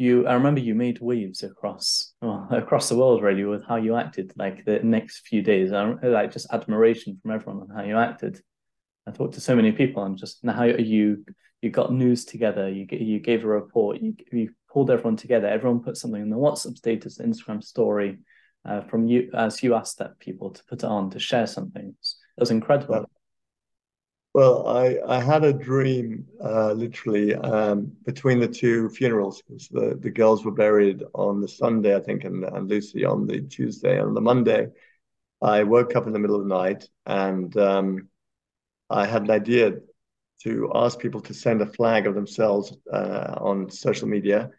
[0.00, 3.96] You, I remember you made waves across well, across the world really with how you
[3.96, 4.32] acted.
[4.34, 8.40] Like the next few days, I, like just admiration from everyone on how you acted.
[9.06, 11.22] I talked to so many people and just how you
[11.60, 12.70] you got news together.
[12.70, 14.00] You you gave a report.
[14.00, 15.48] You you pulled everyone together.
[15.48, 18.20] Everyone put something in the WhatsApp status, Instagram story
[18.64, 21.88] uh, from you as you asked that people to put it on to share something.
[21.88, 23.04] It was incredible.
[24.32, 29.98] Well, I, I had a dream uh, literally um, between the two funerals because the,
[30.00, 33.98] the girls were buried on the Sunday, I think, and, and Lucy on the Tuesday.
[33.98, 34.68] And on the Monday,
[35.42, 38.08] I woke up in the middle of the night and um,
[38.90, 39.74] I had an idea
[40.44, 44.50] to ask people to send a flag of themselves uh, on social media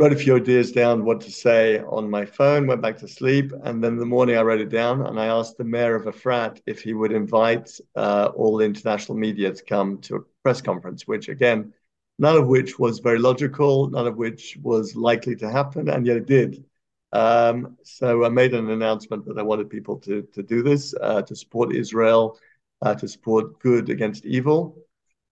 [0.00, 3.52] wrote a few ideas down what to say on my phone, went back to sleep.
[3.64, 6.58] And then the morning, I wrote it down and I asked the mayor of Efrat
[6.66, 11.06] if he would invite uh, all the international media to come to a press conference,
[11.06, 11.74] which again,
[12.18, 16.16] none of which was very logical, none of which was likely to happen, and yet
[16.16, 16.64] it did.
[17.12, 21.20] Um, so I made an announcement that I wanted people to, to do this, uh,
[21.20, 22.38] to support Israel,
[22.80, 24.78] uh, to support good against evil.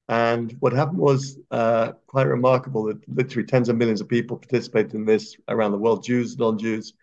[0.08, 4.94] And what happened was uh, quite remarkable that literally tens of millions of people participated
[4.94, 6.94] in this around the world, Jews, non-Jews.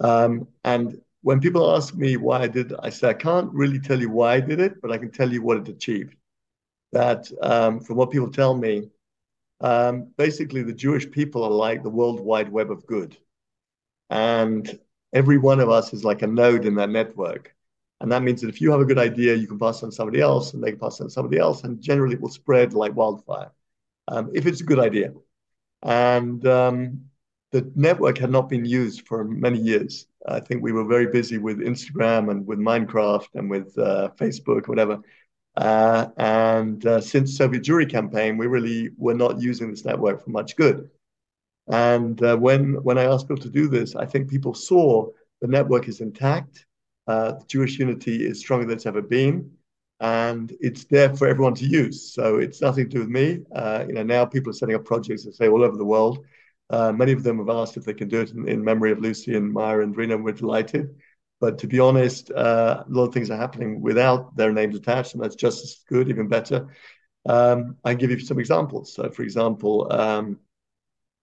[0.00, 3.78] Um, and when people ask me why I did it, I say I can't really
[3.78, 6.16] tell you why I did it, but I can tell you what it achieved.
[6.92, 8.88] That um, from what people tell me,
[9.60, 13.16] um, basically the Jewish people are like the world wide web of good.
[14.08, 14.78] And
[15.12, 17.54] every one of us is like a node in that network.
[18.00, 20.20] And that means that if you have a good idea, you can pass on somebody
[20.20, 23.50] else, and they can pass on somebody else, and generally it will spread like wildfire
[24.08, 25.12] um, if it's a good idea.
[25.82, 27.04] And um,
[27.52, 30.06] the network had not been used for many years.
[30.26, 34.68] I think we were very busy with Instagram and with Minecraft and with uh, Facebook,
[34.68, 35.00] whatever.
[35.56, 40.30] Uh, and uh, since Soviet Jewry campaign, we really were not using this network for
[40.30, 40.90] much good.
[41.68, 45.08] And uh, when when I asked people to do this, I think people saw
[45.40, 46.66] the network is intact
[47.08, 49.50] uh, Jewish unity is stronger than it's ever been,
[50.00, 52.12] and it's there for everyone to use.
[52.14, 53.40] So it's nothing to do with me.
[53.54, 56.24] Uh, you know, now people are setting up projects, I say, all over the world.
[56.70, 59.00] Uh, many of them have asked if they can do it in, in memory of
[59.00, 60.18] Lucy and Maya and Rina.
[60.18, 60.94] We're delighted.
[61.40, 65.14] But to be honest, uh, a lot of things are happening without their names attached,
[65.14, 66.68] and that's just as good, even better.
[67.26, 68.94] Um, I can give you some examples.
[68.94, 70.38] So, for example, um,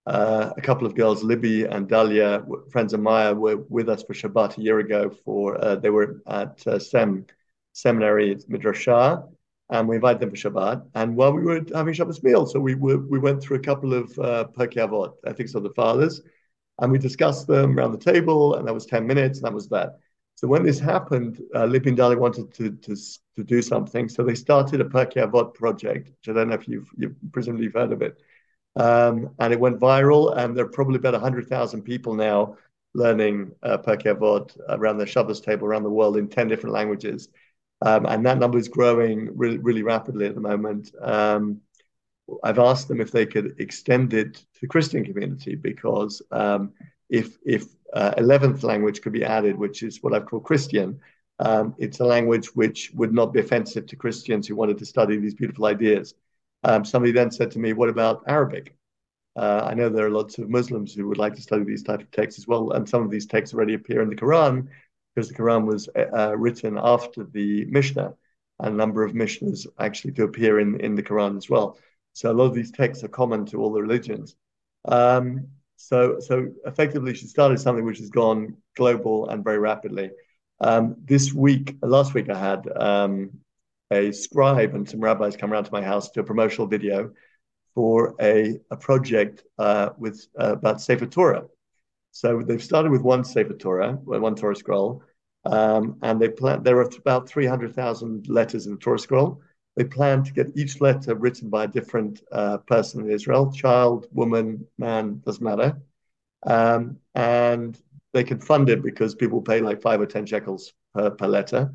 [0.06, 4.13] uh, a couple of girls, Libby and Dalia, friends of Maya, were with us for
[4.13, 5.10] Shabbat a year ago.
[5.10, 7.26] For uh, they were at uh, Sem
[7.74, 9.28] seminary Midrashah,
[9.70, 10.88] and we invited them for Shabbat.
[10.94, 13.94] And while we were having Shabbat's meal, so we were, we went through a couple
[13.94, 16.22] of uh, Pirkei Avot, I think so, the fathers,
[16.80, 19.70] and we discussed them around the table, and that was ten minutes, and that was
[19.70, 19.98] that.
[20.36, 22.96] So when this happened, uh, Libby and Dalia wanted to, to
[23.38, 26.68] to do something, so they started a Pirkei Avot project, which I don't know if
[26.68, 28.22] you've, you've presumably heard of it
[28.76, 30.36] um, and it went viral.
[30.38, 32.58] And there are probably about 100,000 people now
[32.94, 37.30] learning uh, Pirkei Avot around the Shabbos table around the world in 10 different languages.
[37.82, 40.92] Um, and that number is growing really, really rapidly at the moment.
[41.02, 41.62] Um,
[42.44, 46.72] I've asked them if they could extend it to the Christian community because um,
[47.10, 51.00] if if uh, 11th language could be added, which is what I've called Christian,
[51.40, 55.18] um, it's a language which would not be offensive to Christians who wanted to study
[55.18, 56.16] these beautiful ideas.
[56.63, 58.76] Um, somebody then said to me, "What about Arabic?"
[59.36, 62.02] Uh, I know there are lots of Muslims who would like to study these type
[62.02, 64.68] of texts as well, and some of these texts already appear in the Quran
[65.13, 68.13] because the Quran was uh, written after the Mishnah,
[68.60, 71.78] and a number of Mishnahs actually do appear in, in the Quran as well.
[72.13, 74.36] So a lot of these texts are common to all the religions.
[74.86, 80.12] Um, so, so effectively, she started something which has gone global and very rapidly.
[80.62, 83.32] Um, this week, last week, I had um,
[83.91, 87.12] a scribe and some rabbis come around to my house to a promotional video
[87.74, 91.45] for a, a project uh, with uh, about Sefer Torah.
[92.12, 95.04] So they've started with one Sefer Torah, one Torah scroll,
[95.45, 96.63] um, and they plan.
[96.63, 99.41] There are about three hundred thousand letters in the Torah scroll.
[99.76, 104.08] They plan to get each letter written by a different uh, person in Israel, child,
[104.13, 105.78] woman, man, doesn't matter,
[106.48, 107.78] um, and
[108.13, 111.74] they can fund it because people pay like five or ten shekels per, per letter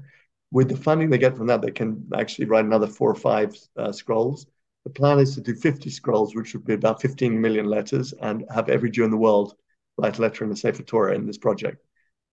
[0.51, 3.55] with the funding they get from that, they can actually write another four or five
[3.77, 4.47] uh, scrolls.
[4.85, 8.45] The plan is to do 50 scrolls, which would be about 15 million letters, and
[8.53, 9.55] have every Jew in the world
[9.99, 11.85] write a letter in the Sefer Torah in this project.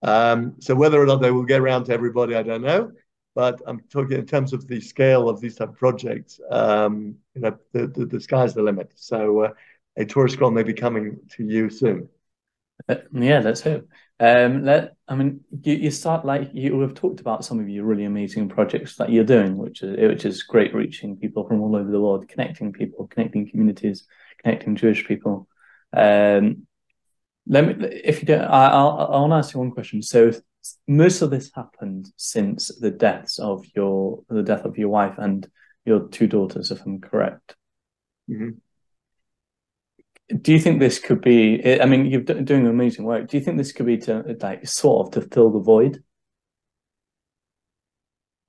[0.01, 2.91] Um, so whether or not they will get around to everybody, I don't know.
[3.35, 6.39] But I'm talking in terms of the scale of these type of projects.
[6.49, 8.93] Um, you know, the, the, the sky's the limit.
[8.95, 9.49] So uh,
[9.95, 12.09] a Torah scroll may be coming to you soon.
[12.89, 13.87] Uh, yeah, let's hope.
[14.19, 17.85] Um, let I mean, you, you start like you have talked about some of your
[17.85, 21.75] really amazing projects that you're doing, which is which is great, reaching people from all
[21.75, 24.07] over the world, connecting people, connecting communities,
[24.41, 25.47] connecting Jewish people.
[25.95, 26.65] Um,
[27.45, 30.01] let me, if you don't, I, I'll I want to ask you one question.
[30.01, 30.31] So,
[30.87, 35.47] most of this happened since the deaths of your the death of your wife and
[35.85, 37.55] your two daughters, if I'm correct.
[38.29, 38.57] Mm-hmm
[40.41, 43.27] do you think this could be i mean you're doing amazing work.
[43.27, 46.03] Do you think this could be to like sort of to fill the void?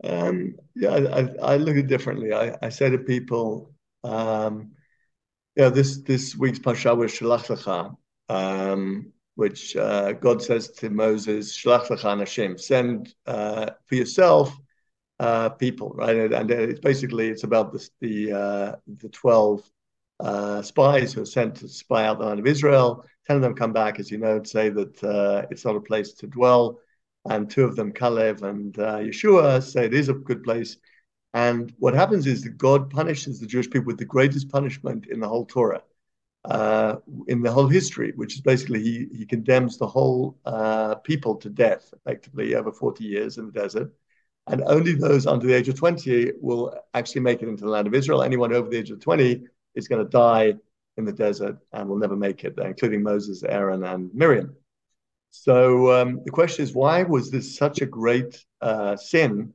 [0.03, 2.33] Um, yeah I, I, look at it differently.
[2.33, 3.73] I, I say to people
[4.05, 4.73] um,
[5.57, 7.97] yeah this this week's parsha was shalach lecha
[8.29, 14.57] um, which uh, god says to moses shalach lecha nashim send uh, for yourself
[15.21, 16.17] uh, people right?
[16.17, 19.69] And, and, it's basically it's about this, the uh, the 12
[20.21, 23.05] uh, spies who are sent to spy out the land of Israel.
[23.27, 25.81] Ten of them come back, as you know, and say that uh, it's not a
[25.81, 26.79] place to dwell.
[27.29, 30.77] And two of them, Kalev and uh, Yeshua, say it is a good place.
[31.35, 35.21] And what happens is that God punishes the Jewish people with the greatest punishment in
[35.21, 35.83] the whole Torah,
[36.47, 36.97] uh,
[37.27, 41.51] in the whole history, which is basically he, he condemns the whole uh, people to
[41.51, 43.93] death, effectively, over 40 years in the desert.
[44.47, 47.87] and only those under the age of 20 will actually make it into the land
[47.87, 48.23] of Israel.
[48.23, 50.55] Anyone over the age of 20 is going to die
[50.97, 54.57] in the desert and will never make it, there, including Moses, Aaron, and Miriam.
[55.31, 59.53] So um, the question is, why was this such a great uh, sin,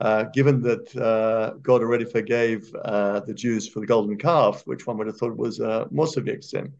[0.00, 4.86] uh, given that uh, God already forgave uh, the Jews for the golden calf, which
[4.86, 6.72] one would have thought was a more severe sin?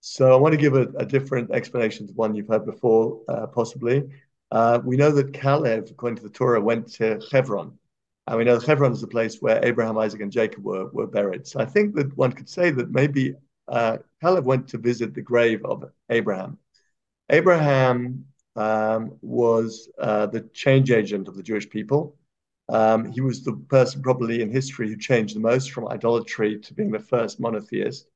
[0.00, 3.46] So I want to give a, a different explanation to one you've heard before, uh,
[3.46, 4.04] possibly.
[4.50, 7.78] Uh, we know that Caleb, according to the Torah, went to Hebron.
[8.26, 11.46] And we know Hebron is the place where Abraham, Isaac, and Jacob were, were buried.
[11.46, 13.34] So I think that one could say that maybe
[13.68, 16.58] uh, Caleb went to visit the grave of Abraham.
[17.30, 18.24] Abraham
[18.56, 22.16] um, was uh, the change agent of the Jewish people.
[22.70, 26.74] Um, he was the person probably in history who changed the most from idolatry to
[26.74, 28.06] being the first monotheist.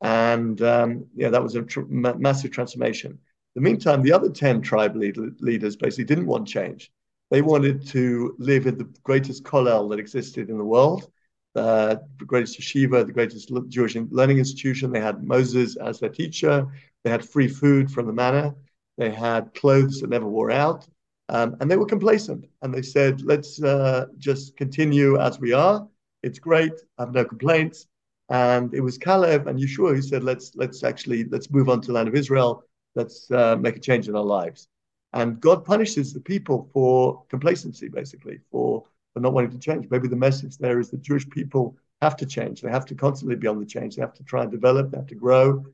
[0.00, 3.12] And um, yeah, that was a tr- massive transformation.
[3.12, 3.18] In
[3.54, 6.90] the meantime, the other 10 tribe lead- leaders basically didn't want change.
[7.30, 11.10] They wanted to live in the greatest kollel that existed in the world,
[11.54, 14.90] uh, the greatest yeshiva, the greatest Jewish learning institution.
[14.90, 16.66] They had Moses as their teacher.
[17.04, 18.54] They had free food from the manna.
[18.98, 20.86] They had clothes that never wore out.
[21.28, 22.46] Um, and they were complacent.
[22.62, 25.86] And they said, let's uh, just continue as we are.
[26.22, 26.72] It's great.
[26.98, 27.86] I have no complaints.
[28.28, 31.86] And it was Caleb and Yeshua who said, let's, let's actually, let's move on to
[31.88, 32.64] the land of Israel
[32.94, 34.68] let's uh, make a change in our lives.
[35.12, 39.86] And God punishes the people for complacency, basically, for, for not wanting to change.
[39.90, 42.60] Maybe the message there is that Jewish people have to change.
[42.60, 43.96] They have to constantly be on the change.
[43.96, 44.90] They have to try and develop.
[44.90, 45.64] They have to grow.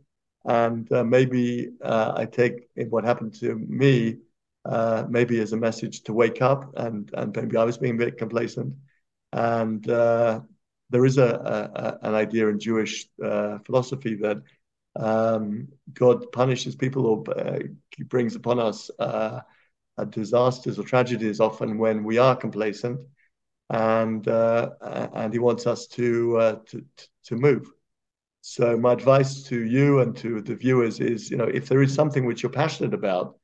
[0.47, 4.19] And uh, maybe uh, I take what happened to me
[4.65, 6.73] uh, maybe as a message to wake up.
[6.77, 8.75] And, and maybe I was being a bit complacent.
[9.33, 10.41] And uh,
[10.91, 14.39] there is a, a, an idea in Jewish uh, philosophy that
[14.99, 17.59] um, God punishes people or uh,
[18.09, 19.41] brings upon us uh,
[20.11, 23.01] disasters or tragedies often when we are complacent,
[23.71, 24.71] and uh,
[25.15, 26.85] and He wants us to, uh, to
[27.25, 27.71] to move.
[28.43, 31.93] So my advice to you and to the viewers is, you know, if there is
[31.93, 33.37] something which you're passionate about,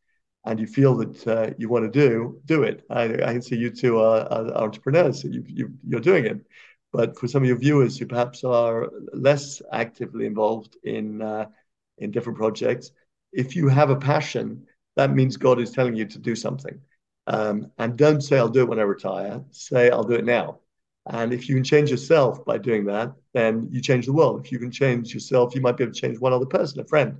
[0.44, 2.84] and you feel that uh, you want to do, do it.
[2.90, 6.40] I, I, can see you two are, are entrepreneurs, so you, you, you're doing it.
[6.92, 11.46] But for some of your viewers who perhaps are less actively involved in uh,
[11.98, 12.92] in different projects,
[13.32, 14.66] if you have a passion,
[14.96, 16.78] that means God is telling you to do something.
[17.26, 19.42] Um, and don't say I'll do it when I retire.
[19.50, 20.58] Say I'll do it now.
[21.06, 24.44] And if you can change yourself by doing that, then you change the world.
[24.44, 26.84] If you can change yourself, you might be able to change one other person, a
[26.84, 27.18] friend.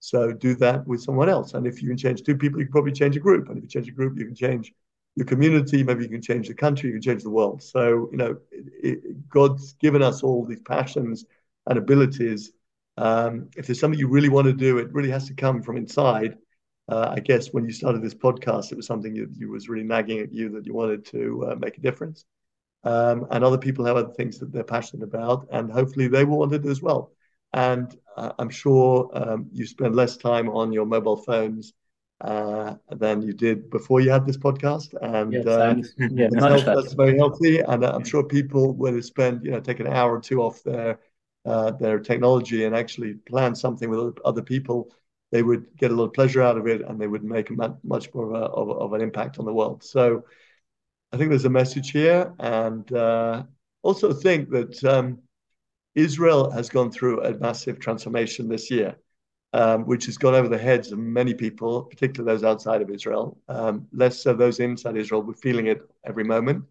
[0.00, 1.54] So do that with someone else.
[1.54, 3.48] And if you can change two people, you can probably change a group.
[3.48, 4.72] And if you change a group, you can change
[5.16, 7.62] your community, maybe you can change the country, you can change the world.
[7.62, 11.24] So, you know, it, it, God's given us all these passions
[11.66, 12.52] and abilities.
[12.96, 15.76] Um, if there's something you really want to do, it really has to come from
[15.76, 16.36] inside.
[16.88, 19.84] Uh, I guess when you started this podcast, it was something that you was really
[19.84, 22.24] nagging at you that you wanted to uh, make a difference.
[22.84, 26.38] Um, and other people have other things that they're passionate about, and hopefully they will
[26.38, 27.12] want it as well.
[27.52, 31.72] And uh, I'm sure um, you spend less time on your mobile phones
[32.20, 36.92] uh, than you did before you had this podcast, and yes, uh, yeah, that's, that's
[36.94, 37.60] very healthy.
[37.60, 40.98] And I'm sure people will spend, you know, take an hour or two off their
[41.44, 44.90] uh, their technology and actually plan something with other people.
[45.30, 47.76] They would get a lot of pleasure out of it, and they would make a
[47.84, 49.84] much more of, a, of, of an impact on the world.
[49.84, 50.24] So,
[51.12, 53.44] I think there's a message here, and uh,
[53.82, 55.20] also think that um,
[55.94, 58.96] Israel has gone through a massive transformation this year
[59.52, 63.38] um, which has gone over the heads of many people, particularly those outside of Israel.
[63.48, 65.22] Um, less so those inside Israel.
[65.22, 66.64] We're feeling it every moment.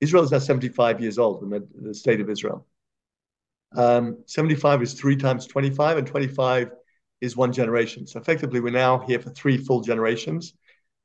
[0.00, 2.66] Israel is now 75 years old, the, the state of Israel.
[3.76, 6.70] Um, 75 is three times 25, and 25
[7.20, 8.06] is one generation.
[8.06, 10.54] So effectively, we're now here for three full generations.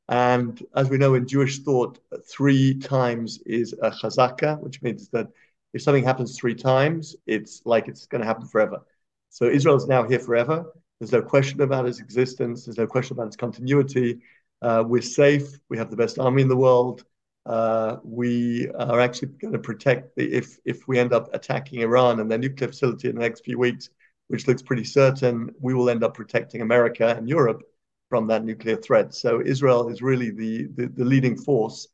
[0.09, 1.99] And as we know in Jewish thought,
[2.29, 5.27] three times is a chazaka, which means that
[5.73, 8.81] if something happens three times, it's like it's going to happen forever.
[9.29, 10.65] So Israel is now here forever.
[11.03, 12.63] There's no question about its existence.
[12.63, 14.21] There's no question about its continuity.
[14.61, 15.59] Uh, we're safe.
[15.67, 17.03] We have the best army in the world.
[17.45, 22.21] Uh, we are actually going to protect the, if if we end up attacking Iran
[22.21, 23.89] and their nuclear facility in the next few weeks,
[24.29, 27.63] which looks pretty certain, we will end up protecting America and Europe
[28.07, 29.13] from that nuclear threat.
[29.13, 31.89] So Israel is really the the, the leading force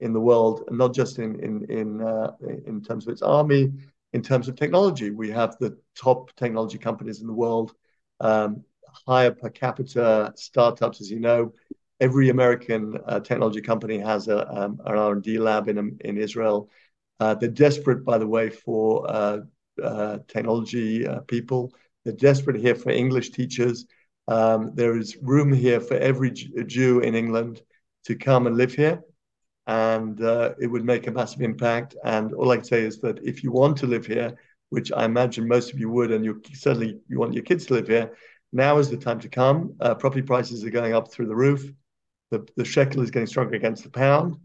[0.00, 2.32] in the world, and not just in in in uh,
[2.64, 3.74] in terms of its army,
[4.14, 5.10] in terms of technology.
[5.10, 7.74] We have the top technology companies in the world
[8.20, 8.64] um,
[9.06, 11.52] higher per capita startups, as you know.
[12.00, 16.68] Every American uh, technology company has a, um, an R&D lab in, in Israel.
[17.20, 19.38] Uh, they're desperate, by the way, for uh,
[19.82, 21.72] uh technology uh, people.
[22.04, 23.86] They're desperate here for English teachers.
[24.28, 27.62] Um, there is room here for every Jew in England
[28.06, 29.02] to come and live here.
[29.66, 31.96] and uh, it would make a massive impact.
[32.04, 34.36] And all I can say is that if you want to live here,
[34.74, 37.74] which I imagine most of you would, and you certainly you want your kids to
[37.74, 38.16] live here,
[38.52, 39.74] now is the time to come.
[39.80, 41.64] Uh, property prices are going up through the roof.
[42.30, 44.36] The, the shekel is getting stronger against the pound,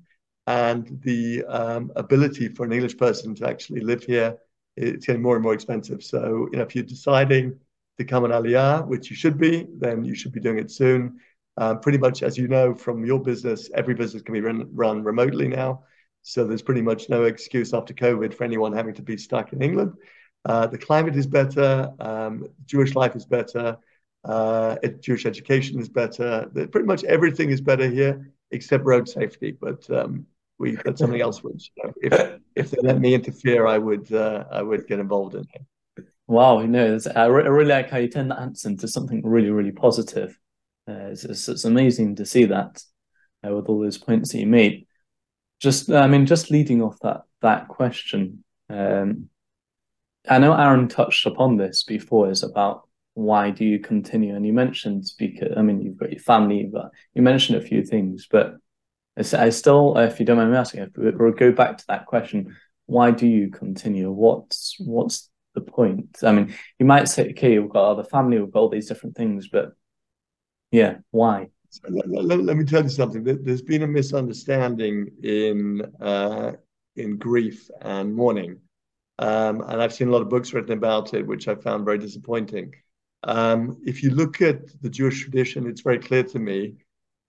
[0.48, 4.38] and the um, ability for an English person to actually live here
[4.80, 6.04] it's getting more and more expensive.
[6.04, 7.60] So you know, if you're deciding
[7.98, 11.20] to come an aliyah, which you should be, then you should be doing it soon.
[11.58, 15.04] Um, pretty much, as you know from your business, every business can be run, run
[15.04, 15.84] remotely now.
[16.22, 19.62] So there's pretty much no excuse after COVID for anyone having to be stuck in
[19.62, 19.94] England.
[20.46, 23.78] Uh, the climate is better, um, Jewish life is better,
[24.24, 26.50] uh, Jewish education is better.
[26.54, 29.56] Pretty much everything is better here except road safety.
[29.60, 30.26] But um,
[30.58, 31.44] we that's something else.
[31.44, 35.00] Which you know, if if they let me interfere, I would uh, I would get
[35.00, 36.06] involved in it.
[36.28, 39.22] Wow, you know, I, re- I really like how you turn that answer into something
[39.26, 40.38] really really positive.
[40.88, 42.84] Uh, it's, it's, it's, amazing to see that
[43.46, 44.88] uh, with all those points that you made.
[45.60, 49.30] Just, I mean, just leading off that that question, um,
[50.28, 52.30] I know Aaron touched upon this before.
[52.30, 54.36] Is about why do you continue?
[54.36, 57.84] And you mentioned because I mean, you've got your family, but you mentioned a few
[57.84, 58.28] things.
[58.30, 58.58] But
[59.18, 62.56] I still, if you don't mind me asking, if we go back to that question,
[62.86, 64.12] why do you continue?
[64.12, 66.20] What's what's the point?
[66.24, 69.16] I mean, you might say, okay, we've got the family, we've got all these different
[69.16, 69.74] things, but
[70.72, 71.50] yeah, why?
[71.88, 73.24] Let, let, let, me tell you something.
[73.24, 76.54] There's been a misunderstanding in uh,
[76.96, 78.58] in grief and mourning,
[79.20, 81.98] um, and I've seen a lot of books written about it, which I found very
[81.98, 82.74] disappointing.
[83.24, 86.76] Um, if you look at the Jewish tradition, it's very clear to me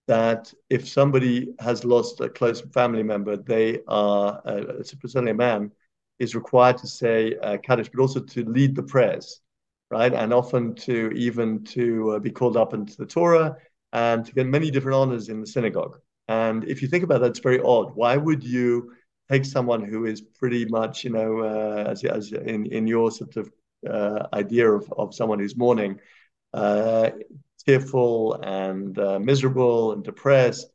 [0.07, 5.71] that if somebody has lost a close family member, they are, uh, certainly a man,
[6.19, 9.41] is required to say uh, Kaddish, but also to lead the prayers,
[9.89, 10.13] right?
[10.13, 13.57] And often to even to uh, be called up into the Torah
[13.91, 15.99] and to get many different honors in the synagogue.
[16.29, 17.95] And if you think about that, it's very odd.
[17.95, 18.93] Why would you
[19.31, 23.37] take someone who is pretty much, you know, uh, as, as in, in your sort
[23.37, 23.51] of
[23.89, 25.99] uh, idea of, of someone who's mourning,
[26.53, 27.09] uh,
[27.65, 30.67] tearful and uh, miserable and depressed,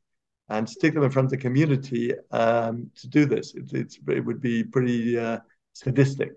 [0.49, 3.55] and stick them in front of the community um, to do this.
[3.55, 5.39] It, it's, it would be pretty uh,
[5.73, 6.33] sadistic.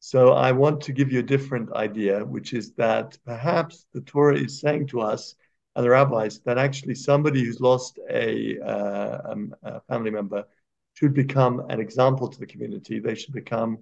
[0.00, 4.36] So I want to give you a different idea, which is that perhaps the Torah
[4.36, 5.34] is saying to us
[5.74, 10.44] and the rabbis that actually somebody who's lost a, uh, um, a family member
[10.96, 12.98] should become an example to the community.
[12.98, 13.78] They should become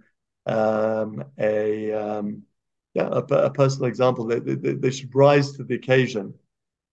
[0.46, 2.42] um, a um,
[2.94, 4.26] yeah a, a, personal example.
[4.26, 6.34] They, they, they, should rise to the occasion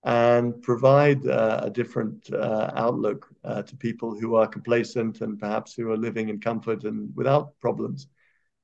[0.03, 5.73] and provide uh, a different uh, outlook uh, to people who are complacent and perhaps
[5.73, 8.07] who are living in comfort and without problems.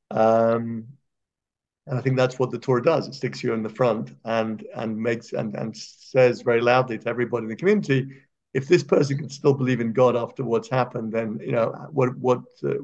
[0.10, 0.88] Um,
[1.88, 3.08] and I think that's what the Torah does.
[3.08, 7.10] It sticks you in the front and and makes and and says very loudly to
[7.10, 8.08] everybody in the community,
[8.58, 12.10] if this person can still believe in God after what's happened, then you know what
[12.18, 12.82] what uh,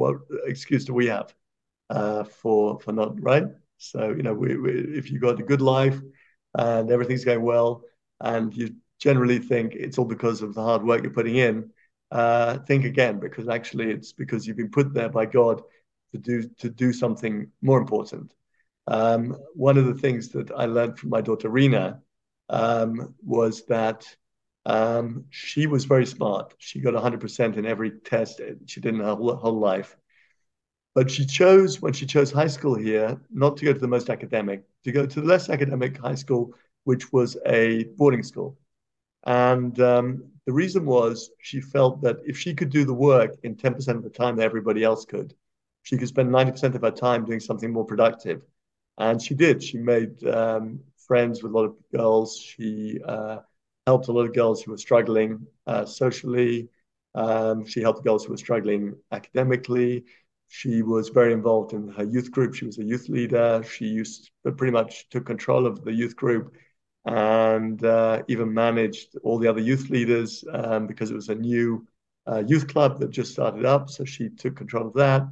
[0.00, 0.16] what
[0.46, 1.28] excuse do we have?
[1.90, 3.44] uh, for for not right.
[3.78, 5.98] So you know, we, we, if you've got a good life
[6.56, 7.82] and everything's going well,
[8.20, 11.70] and you generally think it's all because of the hard work you're putting in,
[12.10, 15.62] uh, think again because actually it's because you've been put there by God
[16.12, 18.32] to do to do something more important.
[18.86, 22.00] Um, one of the things that I learned from my daughter Rina
[22.48, 24.06] um, was that
[24.66, 26.54] um, she was very smart.
[26.58, 29.96] She got 100% in every test she did in her whole, life.
[30.94, 34.10] But she chose, when she chose high school here, not to go to the most
[34.10, 36.54] academic, to go to the less academic high school,
[36.84, 38.58] which was a boarding school.
[39.24, 43.54] And um, the reason was she felt that if she could do the work in
[43.56, 45.34] 10% of the time that everybody else could,
[45.82, 48.42] she could spend 90% of her time doing something more productive.
[48.98, 49.62] And she did.
[49.62, 52.38] She made um, friends with a lot of girls.
[52.38, 53.38] She uh,
[53.90, 55.30] helped a lot of girls who were struggling
[55.72, 56.56] uh, socially.
[57.24, 58.82] Um, she helped girls who were struggling
[59.18, 59.92] academically.
[60.58, 62.50] She was very involved in her youth group.
[62.54, 63.50] She was a youth leader.
[63.74, 66.46] She used pretty much took control of the youth group
[67.04, 71.66] and uh, even managed all the other youth leaders um, because it was a new
[72.30, 73.84] uh, youth club that just started up.
[73.90, 75.22] So she took control of that.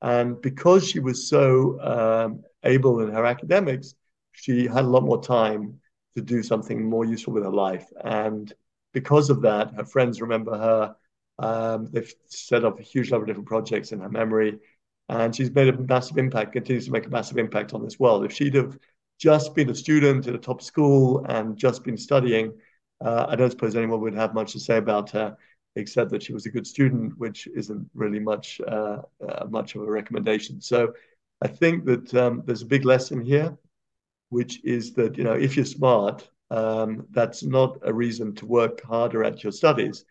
[0.00, 1.48] And because she was so
[1.92, 2.30] um,
[2.74, 3.88] able in her academics,
[4.32, 5.62] she had a lot more time
[6.18, 7.86] to do something more useful with her life.
[8.04, 8.52] And
[8.92, 10.96] because of that, her friends remember her
[11.38, 14.58] um, they've set up a huge number of different projects in her memory,
[15.08, 18.24] and she's made a massive impact, continues to make a massive impact on this world.
[18.24, 18.76] If she'd have
[19.18, 22.52] just been a student at a top school and just been studying,
[23.04, 25.36] uh, I don't suppose anyone would have much to say about her,
[25.76, 29.82] except that she was a good student, which isn't really much uh, uh, much of
[29.82, 30.60] a recommendation.
[30.60, 30.92] So
[31.40, 33.56] I think that um, there's a big lesson here,
[34.30, 38.82] which is that you know if you're smart, um, that's not a reason to work
[38.82, 40.04] harder at your studies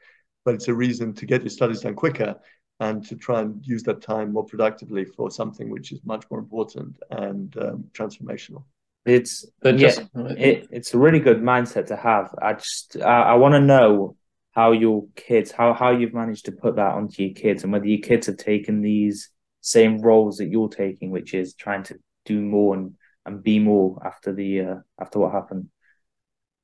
[0.47, 2.33] but it's a reason to get your studies done quicker
[2.79, 6.39] and to try and use that time more productively for something which is much more
[6.39, 8.63] important and um, transformational.
[9.05, 12.33] It's but yeah, just, it, it's a really good mindset to have.
[12.41, 14.15] I just I, I want to know
[14.51, 17.85] how your kids how how you've managed to put that onto your kids and whether
[17.85, 22.39] your kids have taken these same roles that you're taking, which is trying to do
[22.39, 22.95] more and,
[23.27, 25.69] and be more after the uh, after what happened.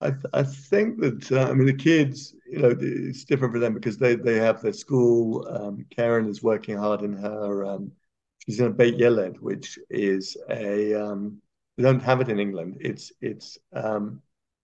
[0.01, 3.59] I, th- I think that uh, I mean the kids, you know, it's different for
[3.59, 5.47] them because they they have their school.
[5.47, 7.65] Um, Keren is working hard in her.
[7.65, 7.91] Um,
[8.39, 11.41] she's in a Beit Yeled, which is a um,
[11.77, 12.77] they don't have it in England.
[12.81, 14.21] It's it's um,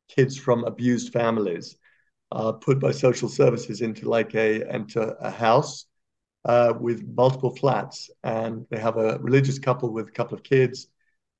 [0.09, 1.77] kids from abused families
[2.31, 5.85] are put by social services into like a into a house
[6.45, 10.87] uh, with multiple flats, and they have a religious couple with a couple of kids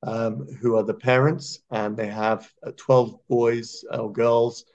[0.04, 4.66] um, who are the parents, and they have uh, 12 boys or girls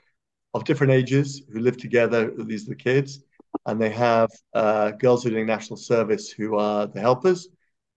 [0.53, 2.31] of different ages who live together.
[2.37, 3.19] These are the kids.
[3.65, 7.47] And they have uh, girls who are doing national service who are the helpers,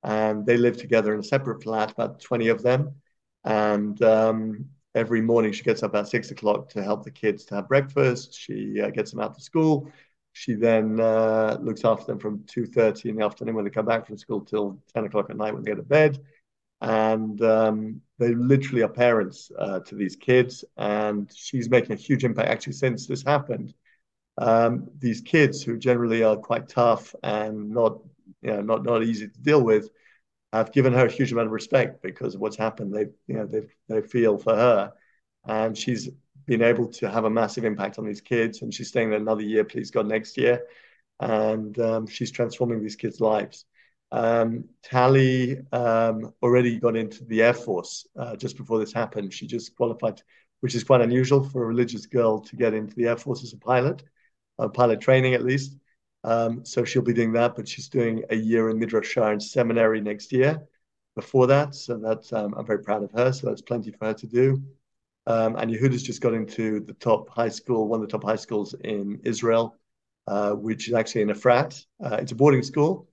[0.03, 2.95] and they live together in a separate flat, about 20 of them.
[3.45, 7.57] And um, every morning she gets up at six o'clock to help the kids to
[7.57, 8.35] have breakfast.
[8.35, 9.91] She uh, gets them out to school.
[10.33, 14.07] She then uh, looks after them from 2.30 in the afternoon when they come back
[14.07, 16.19] from school till 10 o'clock at night when they go to bed
[16.81, 20.65] and um, they literally are parents uh, to these kids.
[20.77, 23.75] And she's making a huge impact actually since this happened.
[24.39, 27.99] Um, these kids who generally are quite tough and not,
[28.43, 29.91] you know, not not easy to deal with,
[30.53, 32.95] have given her a huge amount of respect because of what's happened.
[32.95, 34.93] They, you know, they they feel for her,
[35.47, 36.09] and she's
[36.47, 38.63] been able to have a massive impact on these kids.
[38.63, 40.63] And she's staying there another year, please God, next year,
[41.21, 43.67] and um, she's transforming these kids' lives.
[44.11, 49.33] Um, Tali um, already got into the Air Force uh, just before this happened.
[49.33, 50.23] She just qualified,
[50.61, 53.53] which is quite unusual for a religious girl to get into the Air Force as
[53.53, 54.03] a pilot,
[54.59, 55.77] uh, pilot training at least.
[56.25, 60.01] Um, so she'll be doing that, but she's doing a year in Midrash and seminary
[60.01, 60.63] next year
[61.15, 61.75] before that.
[61.75, 63.33] So that's um, I'm very proud of her.
[63.33, 64.63] So that's plenty for her to do.
[65.27, 68.37] Um, and Yehuda's just got into the top high school, one of the top high
[68.37, 69.77] schools in Israel,
[70.27, 71.85] uh, which is actually in Efrat.
[72.03, 73.09] Uh, it's a boarding school,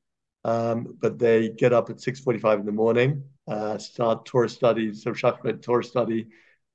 [0.45, 5.11] um, but they get up at 6.45 in the morning, uh, start Torah studies, so
[5.11, 6.27] Shachrit Torah study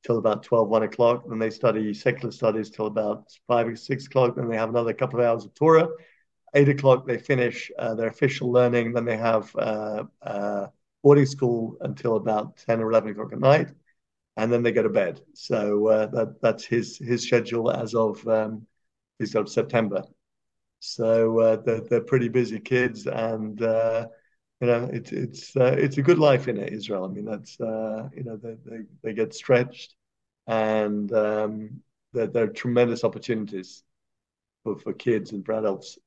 [0.05, 1.23] till about 12, 1 o'clock.
[1.29, 4.35] Then they study secular studies till about 5 or 6 o'clock.
[4.35, 5.89] Then they have another couple of hours of Torah.
[6.53, 8.93] 8 o'clock, they finish uh, their official learning.
[8.93, 10.67] Then they have uh, uh
[11.05, 13.69] boarding school until about 10 or 11 o'clock at night.
[14.37, 15.21] And then they go to bed.
[15.35, 18.67] So uh, that, that's his his schedule as of um,
[19.37, 20.03] of September.
[20.81, 24.07] So uh, they're, they're pretty busy kids, and uh,
[24.61, 27.05] you know it's it's uh, it's a good life in Israel.
[27.05, 29.95] I mean that's uh, you know they, they, they get stretched,
[30.47, 33.83] and um, there, there are tremendous opportunities
[34.65, 35.99] for, for kids and for adults.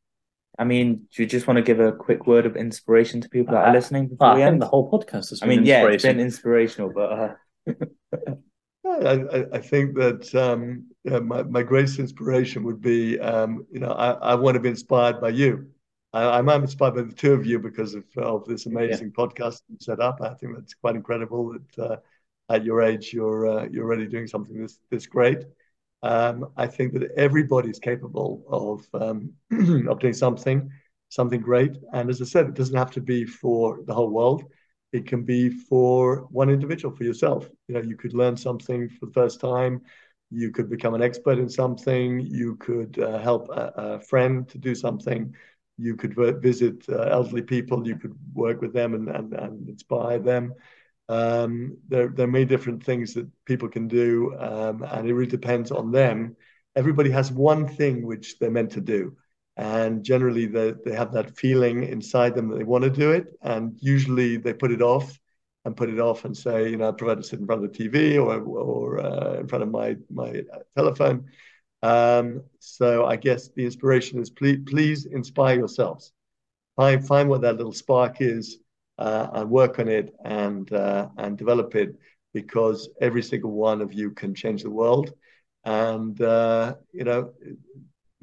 [0.57, 3.53] I mean, do you just want to give a quick word of inspiration to people
[3.53, 4.61] that are uh, listening before I we end?
[4.61, 7.73] The whole podcast has I mean, yeah, it's been inspirational, but uh,
[9.01, 10.85] I, I, think that um,
[11.25, 15.19] my, my greatest inspiration would be, um, you know, I, I want to be inspired
[15.21, 15.67] by you.
[16.13, 19.25] I, am inspired by the two of you because of, of this amazing yeah.
[19.25, 20.21] podcast set up.
[20.21, 21.97] I think that's quite incredible that uh,
[22.49, 25.45] at your age you're uh, you're already doing something this this great.
[26.03, 29.33] Um, I think that everybody is capable of um,
[29.89, 30.69] of doing something
[31.09, 31.77] something great.
[31.93, 34.43] And as I said, it doesn't have to be for the whole world
[34.93, 37.49] it can be for one individual, for yourself.
[37.67, 39.81] You know, you could learn something for the first time.
[40.29, 42.19] You could become an expert in something.
[42.19, 45.33] You could uh, help a, a, friend to do something.
[45.77, 47.87] You could visit uh, elderly people.
[47.87, 50.53] You could work with them and, and, and inspire them.
[51.09, 55.27] Um, there, there are many different things that people can do, um, and it really
[55.27, 56.35] depends on them.
[56.75, 59.17] Everybody has one thing which they're meant to do
[59.57, 63.37] and generally they, they have that feeling inside them that they want to do it
[63.43, 65.19] and usually they put it off
[65.65, 67.71] and put it off and say you know i prefer to sit in front of
[67.71, 70.41] the tv or, or uh, in front of my my
[70.75, 71.25] telephone.
[71.81, 76.13] Um, so i guess the inspiration is please, please inspire yourselves.
[76.75, 78.57] Find find what that little spark is
[78.97, 81.95] uh, and work on it and uh, and develop it
[82.33, 85.13] because every single one of you can change the world.
[85.65, 87.31] And uh, you know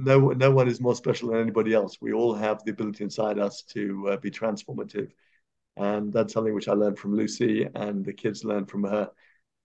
[0.01, 1.99] no, no one is more special than anybody else.
[2.01, 5.11] We all have the ability inside us to uh, be transformative.
[5.77, 9.11] And that's something which I learned from Lucy and the kids learned from her.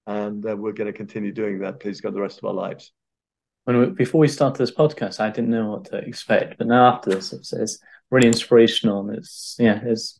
[0.08, 2.92] And uh, we're going to continue doing that, please God, the rest of our lives.
[3.64, 6.94] When we, before we started this podcast, I didn't know what to expect, but now
[6.94, 7.80] after this, it's, it's
[8.12, 9.08] really inspirational.
[9.08, 10.20] And it's yeah, it's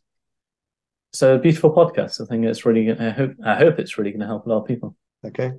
[1.12, 2.20] it's a beautiful podcast.
[2.20, 2.90] I think it's really.
[2.90, 4.96] I hope I hope it's really going to help a lot of people.
[5.24, 5.52] Okay,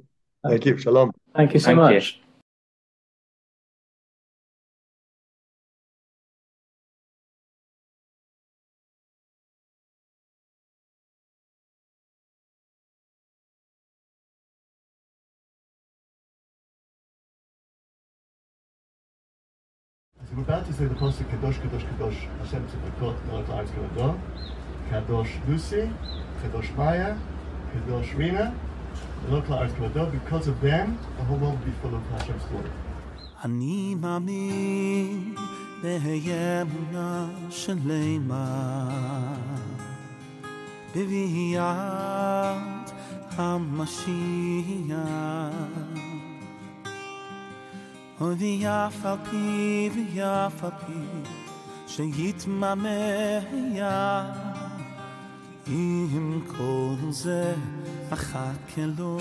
[0.46, 0.78] thank you.
[0.78, 1.12] Shalom.
[1.34, 2.18] Thank you so Thank much.
[2.18, 2.27] You.
[20.48, 24.10] about to say the Pasuk Kadosh, Kadosh, Kadosh, Hashem Tzevaot, Melech La'aretz Gavado,
[24.90, 25.92] Kadosh Lucy,
[26.42, 27.18] Kadosh Maya,
[27.74, 28.56] Kadosh Rina,
[30.14, 32.72] because of them, the whole world will be full of Hashem's glory.
[33.44, 35.36] אני מאמין
[35.84, 38.90] באמונה שלמה
[40.96, 42.92] בביאת
[43.38, 44.98] המשיח.
[48.39, 51.29] ויף על פי ויף על פי
[51.87, 53.45] שיתממח
[55.67, 57.55] עם כל זה
[58.11, 59.19] אחכה לו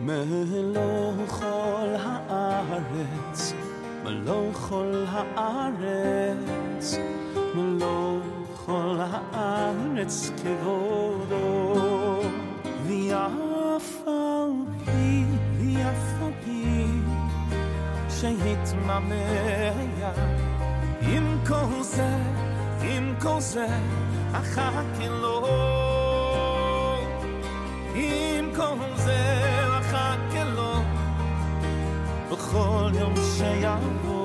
[0.06, 3.54] מלוא כל הארץ
[4.04, 6.96] מלוא כל הארץ
[7.54, 8.18] מלוא
[8.66, 12.20] כל הארץ כבודו
[12.86, 14.50] ויף על
[14.84, 15.24] פי
[15.58, 16.86] ויף על פי
[18.08, 19.76] שהתממח
[21.02, 22.16] עם כל זה
[22.82, 23.66] עם כל זה
[24.32, 25.46] אחכה לו
[27.94, 29.35] עם כל זה
[32.59, 34.16] 我留下阳光。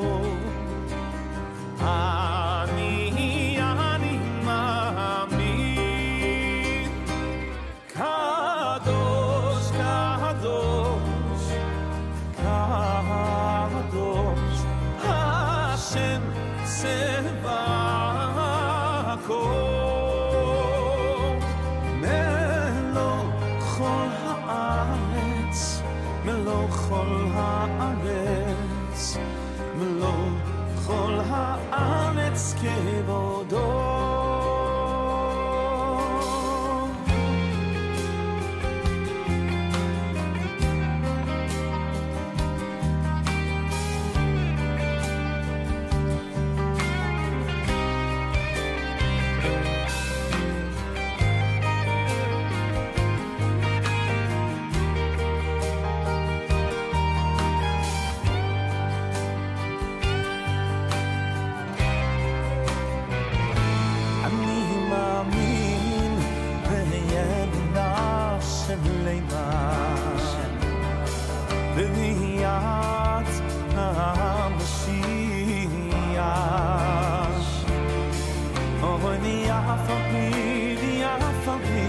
[81.45, 81.87] for me.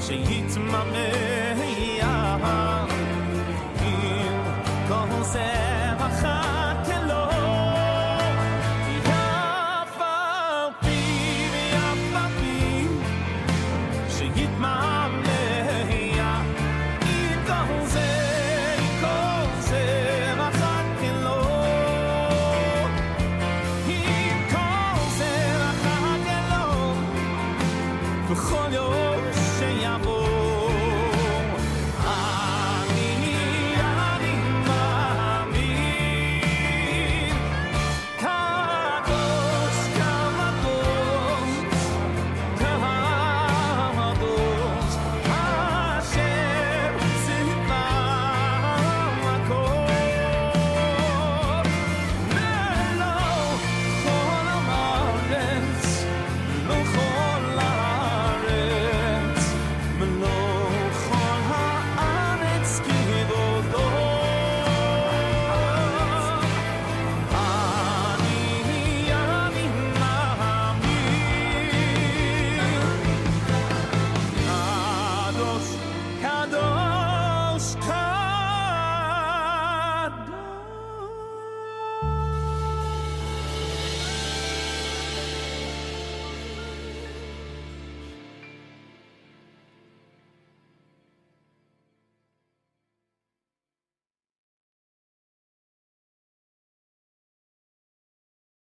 [0.00, 1.49] She eats my milk.